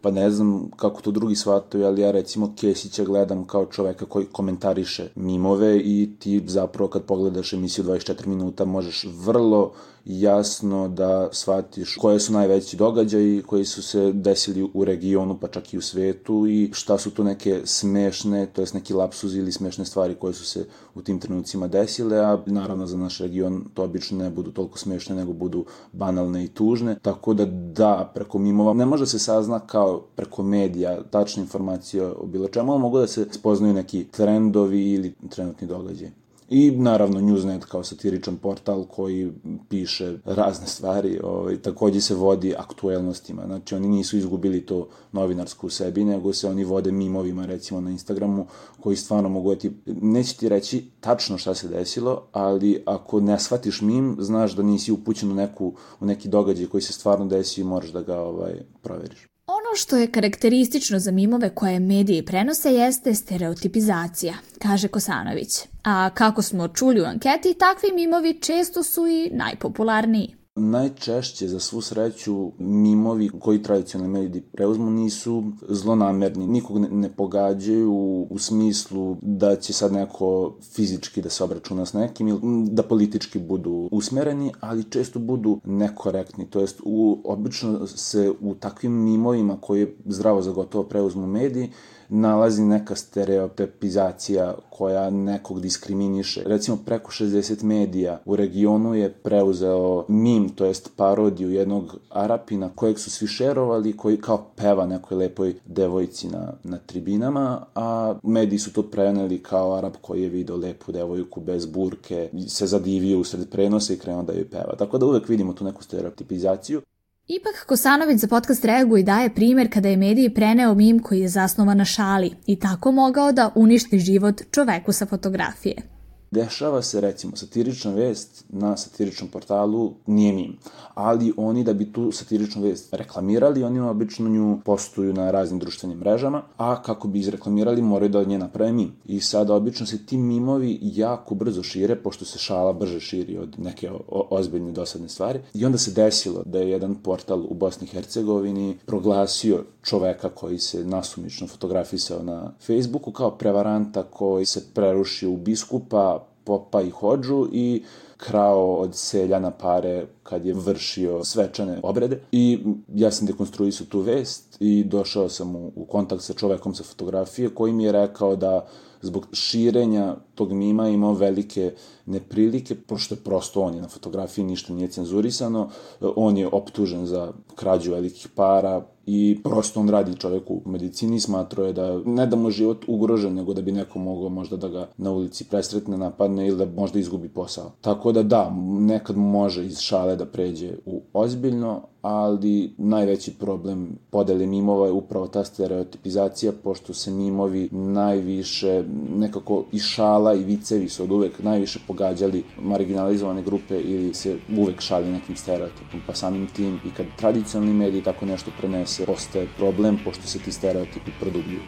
Pa 0.00 0.10
ne 0.10 0.30
znam 0.30 0.70
kako 0.76 1.00
to 1.00 1.10
drugi 1.10 1.36
shvataju, 1.36 1.84
ali 1.84 2.02
ja 2.02 2.10
recimo 2.10 2.54
Kesića 2.60 3.04
gledam 3.04 3.44
kao 3.44 3.66
čoveka 3.66 4.06
koji 4.06 4.26
komentariše 4.26 5.08
mimove 5.14 5.78
i 5.78 6.10
ti 6.18 6.42
zapravo 6.46 6.90
kad 6.90 7.02
pogledaš 7.02 7.52
emisiju 7.52 7.84
24 7.84 8.26
minuta 8.26 8.64
možeš 8.64 9.06
vrlo 9.24 9.72
jasno 10.04 10.88
da 10.88 11.28
shvatiš 11.32 11.96
koje 11.96 12.20
su 12.20 12.32
najveći 12.32 12.76
događaji 12.76 13.42
koji 13.46 13.64
su 13.64 13.82
se 13.82 14.12
desili 14.12 14.70
u 14.74 14.84
regionu, 14.84 15.38
pa 15.40 15.48
čak 15.48 15.74
i 15.74 15.78
u 15.78 15.80
svetu 15.80 16.46
i 16.46 16.70
šta 16.72 16.98
su 16.98 17.10
to 17.10 17.24
neke 17.24 17.60
smešne, 17.64 18.46
to 18.46 18.62
jest 18.62 18.74
neki 18.74 18.94
lapsuzi 18.94 19.38
ili 19.38 19.52
smešne 19.52 19.84
stvari 19.84 20.14
koje 20.14 20.34
su 20.34 20.44
se 20.44 20.66
u 20.94 21.02
tim 21.02 21.20
trenucima 21.20 21.66
desile, 21.66 22.18
a 22.18 22.38
naravno 22.46 22.86
za 22.86 22.96
naš 22.96 23.18
region 23.18 23.64
to 23.74 23.82
obično 23.82 24.18
ne 24.18 24.30
budu 24.30 24.50
toliko 24.50 24.78
smešne, 24.78 25.16
nego 25.16 25.32
budu 25.32 25.64
banalne 25.92 26.44
i 26.44 26.48
tužne. 26.48 26.98
Tako 27.02 27.34
da 27.34 27.46
da, 27.46 28.10
preko 28.14 28.38
mimova 28.38 28.72
ne 28.72 28.86
može 28.86 29.06
se 29.06 29.18
sazna 29.18 29.60
kao 29.60 30.00
preko 30.16 30.42
medija 30.42 31.02
tačne 31.10 31.42
informacije 31.42 32.06
o 32.06 32.26
bilo 32.26 32.48
čemu, 32.48 32.78
mogu 32.78 32.98
da 32.98 33.06
se 33.06 33.26
spoznaju 33.30 33.74
neki 33.74 34.04
trendovi 34.10 34.92
ili 34.92 35.14
trenutni 35.30 35.66
događaj. 35.66 36.21
I 36.54 36.70
naravno 36.70 37.20
Newsnet 37.20 37.60
kao 37.60 37.84
satiričan 37.84 38.36
portal 38.36 38.84
koji 38.84 39.32
piše 39.68 40.18
razne 40.24 40.66
stvari, 40.66 41.20
ovaj, 41.24 41.56
takođe 41.56 42.00
se 42.00 42.14
vodi 42.14 42.54
aktuelnostima. 42.58 43.42
Znači 43.46 43.74
oni 43.74 43.88
nisu 43.88 44.16
izgubili 44.16 44.66
to 44.66 44.88
novinarsku 45.12 45.66
u 45.66 45.70
sebi, 45.70 46.04
nego 46.04 46.32
se 46.32 46.48
oni 46.48 46.64
vode 46.64 46.92
mimovima 46.92 47.46
recimo 47.46 47.80
na 47.80 47.90
Instagramu 47.90 48.46
koji 48.80 48.96
stvarno 48.96 49.28
mogu 49.28 49.54
da 49.54 49.60
ti, 49.60 49.72
neće 49.86 50.36
ti 50.36 50.48
reći 50.48 50.90
tačno 51.00 51.38
šta 51.38 51.54
se 51.54 51.68
desilo, 51.68 52.22
ali 52.32 52.82
ako 52.86 53.20
ne 53.20 53.38
shvatiš 53.38 53.80
mim, 53.80 54.16
znaš 54.18 54.56
da 54.56 54.62
nisi 54.62 54.92
upućen 54.92 55.32
u, 55.32 55.34
neku, 55.34 55.74
u 56.00 56.06
neki 56.06 56.28
događaj 56.28 56.66
koji 56.66 56.82
se 56.82 56.92
stvarno 56.92 57.26
desio 57.26 57.62
i 57.62 57.64
moraš 57.64 57.90
da 57.90 58.02
ga 58.02 58.20
ovaj, 58.20 58.52
proveriš. 58.82 59.31
Ono 59.72 59.76
što 59.76 59.96
je 59.96 60.10
karakteristično 60.10 60.98
za 60.98 61.10
mimove 61.10 61.54
koje 61.54 61.80
mediji 61.80 62.24
prenose 62.24 62.72
jeste 62.72 63.14
stereotipizacija, 63.14 64.34
kaže 64.58 64.88
Kosanović. 64.88 65.48
A 65.84 66.10
kako 66.14 66.42
smo 66.42 66.68
čuli 66.68 67.00
u 67.00 67.04
anketi, 67.04 67.54
takvi 67.58 67.92
mimovi 67.94 68.38
često 68.40 68.82
su 68.82 69.06
i 69.06 69.30
najpopularniji. 69.32 70.41
Najčešće, 70.54 71.48
za 71.48 71.60
svu 71.60 71.80
sreću, 71.80 72.52
mimovi 72.58 73.30
koji 73.40 73.62
tradicionalni 73.62 74.20
mediji 74.20 74.42
preuzmu 74.42 74.90
nisu 74.90 75.44
zlonamerni, 75.68 76.46
nikog 76.46 76.78
ne, 76.78 77.12
pogađaju 77.16 77.92
u 78.30 78.38
smislu 78.38 79.16
da 79.22 79.56
će 79.56 79.72
sad 79.72 79.92
neko 79.92 80.56
fizički 80.74 81.22
da 81.22 81.30
se 81.30 81.44
obračuna 81.44 81.86
s 81.86 81.92
nekim 81.92 82.28
ili 82.28 82.40
da 82.70 82.82
politički 82.82 83.38
budu 83.38 83.88
usmereni, 83.92 84.52
ali 84.60 84.90
često 84.90 85.18
budu 85.18 85.60
nekorektni, 85.64 86.50
to 86.50 86.60
jest 86.60 86.80
u, 86.84 87.22
obično 87.24 87.86
se 87.86 88.32
u 88.40 88.54
takvim 88.54 88.92
mimovima 88.92 89.60
koje 89.60 89.96
zdravo 90.06 90.42
za 90.42 90.52
gotovo 90.52 90.84
preuzmu 90.84 91.26
mediji 91.26 91.70
nalazi 92.08 92.62
neka 92.62 92.94
stereotipizacija 92.94 94.54
koja 94.70 95.10
nekog 95.10 95.60
diskriminiše. 95.60 96.42
Recimo 96.46 96.78
preko 96.84 97.10
60 97.10 97.62
medija 97.62 98.20
u 98.24 98.36
regionu 98.36 98.94
je 98.94 99.12
preuzeo 99.12 100.04
mim 100.08 100.48
to 100.48 100.64
jest 100.64 100.90
parodiju 100.96 101.50
jednog 101.50 101.96
Arapina 102.10 102.70
kojeg 102.74 102.98
su 102.98 103.10
svi 103.10 103.26
šerovali, 103.26 103.96
koji 103.96 104.16
kao 104.16 104.46
peva 104.56 104.86
nekoj 104.86 105.16
lepoj 105.16 105.54
devojci 105.66 106.28
na, 106.28 106.52
na 106.64 106.78
tribinama, 106.78 107.66
a 107.74 108.14
mediji 108.22 108.58
su 108.58 108.72
to 108.72 108.82
preneli 108.82 109.42
kao 109.42 109.74
Arap 109.74 109.96
koji 110.00 110.22
je 110.22 110.28
video 110.28 110.56
lepu 110.56 110.92
devojku 110.92 111.40
bez 111.40 111.66
burke, 111.66 112.30
se 112.48 112.66
zadivio 112.66 113.18
usred 113.18 113.50
prenosa 113.50 113.92
i 113.92 113.98
krenuo 113.98 114.22
da 114.22 114.32
joj 114.32 114.50
peva. 114.50 114.76
Tako 114.78 114.98
da 114.98 115.06
uvek 115.06 115.28
vidimo 115.28 115.52
tu 115.52 115.64
neku 115.64 115.82
stereotipizaciju. 115.82 116.82
Ipak 117.26 117.66
Kosanović 117.66 118.18
za 118.18 118.28
podcast 118.28 118.64
reaguje 118.64 119.00
i 119.00 119.04
daje 119.04 119.34
primer 119.34 119.72
kada 119.72 119.88
je 119.88 119.96
mediji 119.96 120.34
preneo 120.34 120.74
mim 120.74 121.02
koji 121.02 121.20
je 121.20 121.28
zasnovan 121.28 121.78
na 121.78 121.84
šali 121.84 122.30
i 122.46 122.60
tako 122.60 122.92
mogao 122.92 123.32
da 123.32 123.52
uništi 123.54 123.98
život 123.98 124.42
čoveku 124.50 124.92
sa 124.92 125.06
fotografije. 125.06 125.91
Dešava 126.32 126.82
se 126.82 127.00
recimo 127.00 127.36
satirična 127.36 127.90
vest 127.90 128.44
na 128.48 128.76
satiričnom 128.76 129.30
portalu 129.30 129.92
nije 130.06 130.32
mim, 130.32 130.56
ali 130.94 131.32
oni 131.36 131.64
da 131.64 131.72
bi 131.72 131.92
tu 131.92 132.12
satiričnu 132.12 132.62
vest 132.62 132.94
reklamirali, 132.94 133.64
oni 133.64 133.80
obično 133.80 134.28
nju 134.28 134.58
postuju 134.64 135.12
na 135.12 135.30
raznim 135.30 135.58
društvenim 135.58 135.98
mrežama, 135.98 136.42
a 136.56 136.82
kako 136.82 137.08
bi 137.08 137.18
izreklamirali 137.18 137.82
moraju 137.82 138.08
da 138.08 138.18
od 138.18 138.28
nje 138.28 138.38
naprave 138.38 138.72
mim. 138.72 138.92
I 139.04 139.20
sada 139.20 139.54
obično 139.54 139.86
se 139.86 140.06
ti 140.06 140.16
mimovi 140.16 140.78
jako 140.82 141.34
brzo 141.34 141.62
šire, 141.62 141.96
pošto 141.96 142.24
se 142.24 142.38
šala 142.38 142.72
brže 142.72 143.00
širi 143.00 143.38
od 143.38 143.58
neke 143.58 143.90
ozbiljne 144.08 144.72
dosadne 144.72 145.08
stvari. 145.08 145.40
I 145.54 145.64
onda 145.64 145.78
se 145.78 145.90
desilo 145.90 146.42
da 146.46 146.58
je 146.58 146.70
jedan 146.70 146.94
portal 146.94 147.44
u 147.48 147.54
Bosni 147.54 147.86
i 147.86 147.90
Hercegovini 147.90 148.76
proglasio 148.86 149.64
čoveka 149.82 150.28
koji 150.28 150.58
se 150.58 150.84
nasumično 150.84 151.46
fotografisao 151.46 152.22
na 152.22 152.52
Facebooku 152.66 153.12
kao 153.12 153.30
prevaranta 153.30 154.02
koji 154.02 154.46
se 154.46 154.64
prerušio 154.74 155.30
u 155.30 155.36
biskupa, 155.36 156.21
popa 156.44 156.82
i 156.82 156.90
hođu 156.90 157.48
i 157.52 157.82
krao 158.16 158.74
od 158.74 158.94
seljana 158.94 159.50
pare 159.50 160.06
kad 160.22 160.44
je 160.44 160.54
vršio 160.54 161.24
svečane 161.24 161.80
obrede. 161.82 162.20
I 162.32 162.58
ja 162.94 163.10
sam 163.10 163.26
dekonstruisao 163.26 163.86
tu 163.86 164.00
vest 164.00 164.56
i 164.60 164.84
došao 164.84 165.28
sam 165.28 165.56
u, 165.56 165.72
u 165.76 165.84
kontakt 165.84 166.22
sa 166.22 166.32
čovekom 166.32 166.74
sa 166.74 166.84
fotografije 166.84 167.54
koji 167.54 167.72
mi 167.72 167.84
je 167.84 167.92
rekao 167.92 168.36
da 168.36 168.66
zbog 169.00 169.26
širenja 169.32 170.16
tog 170.42 170.52
mima 170.52 170.88
imao 170.88 171.12
velike 171.12 171.72
neprilike, 172.06 172.74
pošto 172.74 173.16
prosto 173.16 173.62
on 173.62 173.74
je 173.74 173.82
na 173.82 173.88
fotografiji, 173.88 174.44
ništa 174.44 174.72
nije 174.72 174.88
cenzurisano, 174.88 175.68
on 176.00 176.36
je 176.36 176.48
optužen 176.52 177.06
za 177.06 177.32
krađu 177.54 177.92
velikih 177.92 178.28
para, 178.34 178.82
i 179.06 179.40
prosto 179.44 179.80
on 179.80 179.88
radi 179.88 180.16
čovjek 180.16 180.50
u 180.50 180.62
medicini 180.66 181.20
smatrao 181.20 181.66
je 181.66 181.72
da 181.72 182.00
ne 182.06 182.26
da 182.26 182.36
mu 182.36 182.50
život 182.50 182.84
ugrožen, 182.86 183.34
nego 183.34 183.54
da 183.54 183.62
bi 183.62 183.72
neko 183.72 183.98
mogao 183.98 184.28
možda 184.28 184.56
da 184.56 184.68
ga 184.68 184.88
na 184.96 185.10
ulici 185.10 185.44
presretne, 185.44 185.96
napadne 185.96 186.48
ili 186.48 186.56
da 186.56 186.66
možda 186.76 186.98
izgubi 186.98 187.28
posao. 187.28 187.72
Tako 187.80 188.12
da 188.12 188.22
da, 188.22 188.50
nekad 188.66 189.16
može 189.16 189.66
iz 189.66 189.78
šale 189.78 190.16
da 190.16 190.26
pređe 190.26 190.74
u 190.86 191.02
ozbiljno, 191.12 191.82
ali 192.02 192.74
najveći 192.78 193.34
problem 193.34 193.98
podele 194.10 194.46
mimova 194.46 194.86
je 194.86 194.92
upravo 194.92 195.26
ta 195.26 195.44
stereotipizacija, 195.44 196.52
pošto 196.64 196.94
se 196.94 197.10
mimovi 197.10 197.68
najviše, 197.72 198.84
nekako 199.16 199.64
i 199.72 199.78
šala 199.78 200.31
i 200.34 200.44
vicevi 200.44 200.88
su 200.88 201.02
od 201.02 201.10
uvek 201.10 201.42
najviše 201.42 201.78
pogađali 201.86 202.42
marginalizovane 202.60 203.42
grupe 203.42 203.80
ili 203.80 204.14
se 204.14 204.36
uvek 204.56 204.80
šali 204.80 205.12
nekim 205.12 205.36
stereotipom, 205.36 206.00
pa 206.06 206.14
samim 206.14 206.46
tim 206.46 206.80
i 206.86 206.90
kad 206.96 207.06
tradicionalni 207.16 207.74
mediji 207.74 208.02
tako 208.02 208.26
nešto 208.26 208.50
prenese, 208.58 209.06
postaje 209.06 209.48
problem, 209.56 209.98
pošto 210.04 210.26
se 210.26 210.38
ti 210.38 210.52
stereotipi 210.52 211.10
produbljuju. 211.20 211.60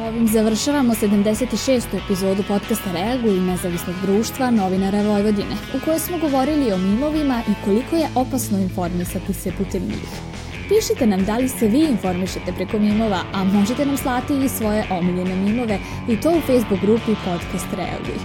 Ovim 0.00 0.28
završavamo 0.28 0.94
76. 0.94 1.82
epizodu 2.04 2.42
podcasta 2.48 2.92
Reaguj 2.92 3.40
nezavisnog 3.40 3.96
društva 4.02 4.50
novinara 4.50 5.02
Vojvodine, 5.02 5.56
u 5.76 5.84
kojoj 5.84 5.98
smo 5.98 6.18
govorili 6.18 6.72
o 6.72 6.78
mimovima 6.78 7.42
i 7.48 7.64
koliko 7.64 7.96
je 7.96 8.08
opasno 8.14 8.58
informisati 8.58 9.34
se 9.34 9.52
putem 9.58 9.82
njih. 9.82 10.31
Pišite 10.72 11.06
nam 11.06 11.24
da 11.24 11.36
li 11.36 11.48
se 11.48 11.68
vi 11.68 11.84
informišete 11.84 12.52
preko 12.52 12.78
mimova, 12.78 13.20
a 13.32 13.44
možete 13.44 13.86
nam 13.86 13.96
slati 13.96 14.44
i 14.44 14.48
svoje 14.48 14.84
omiljene 14.90 15.36
mimove 15.36 15.78
i 16.08 16.20
to 16.20 16.30
u 16.30 16.40
Facebook 16.40 16.80
grupi 16.80 17.14
Podcast 17.24 17.66
Reaguj. 17.76 18.18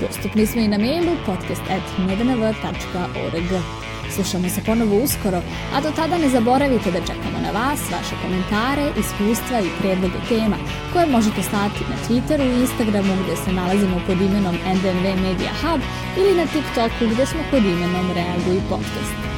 Dostupni 0.00 0.46
smo 0.46 0.60
i 0.60 0.68
na 0.68 0.78
mailu 0.78 1.12
podcast.mdnv.org. 1.26 3.50
Slušamo 4.14 4.48
se 4.48 4.60
ponovo 4.66 4.96
uskoro, 5.04 5.42
a 5.74 5.80
do 5.80 5.90
tada 5.96 6.18
ne 6.18 6.28
zaboravite 6.28 6.90
da 6.90 7.00
čekamo 7.00 7.38
na 7.42 7.50
vas, 7.50 7.80
vaše 7.92 8.14
komentare, 8.22 8.92
iskustva 9.00 9.60
i 9.60 9.76
predloge 9.80 10.18
tema 10.28 10.56
koje 10.92 11.06
možete 11.06 11.42
slati 11.42 11.80
na 11.90 11.96
Twitteru 12.04 12.44
i 12.48 12.60
Instagramu 12.60 13.14
gde 13.24 13.36
se 13.36 13.52
nalazimo 13.52 14.00
pod 14.06 14.20
imenom 14.20 14.56
NDNV 14.74 15.06
Media 15.26 15.52
Hub 15.60 15.80
ili 16.20 16.34
na 16.40 16.46
TikToku 16.46 17.04
gde 17.14 17.26
smo 17.26 17.40
pod 17.50 17.62
imenom 17.64 18.06
Reaguj 18.14 18.60
Podcast. 18.68 19.37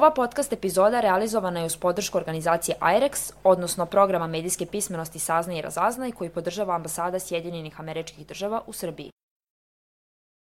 Ova 0.00 0.10
podcast 0.10 0.52
epizoda 0.52 1.00
realizovana 1.00 1.60
je 1.60 1.66
uz 1.66 1.76
podršku 1.76 2.18
organizacije 2.18 2.76
IREX, 2.80 3.32
odnosno 3.44 3.86
programa 3.86 4.26
medijske 4.26 4.66
pismenosti 4.66 5.18
Saznaj 5.18 5.58
i 5.58 5.62
Razaznaj 5.62 6.12
koji 6.12 6.30
podržava 6.30 6.74
ambasada 6.74 7.18
Sjedinjenih 7.18 7.80
američkih 7.80 8.26
država 8.26 8.62
u 8.66 8.72
Srbiji. 8.72 9.10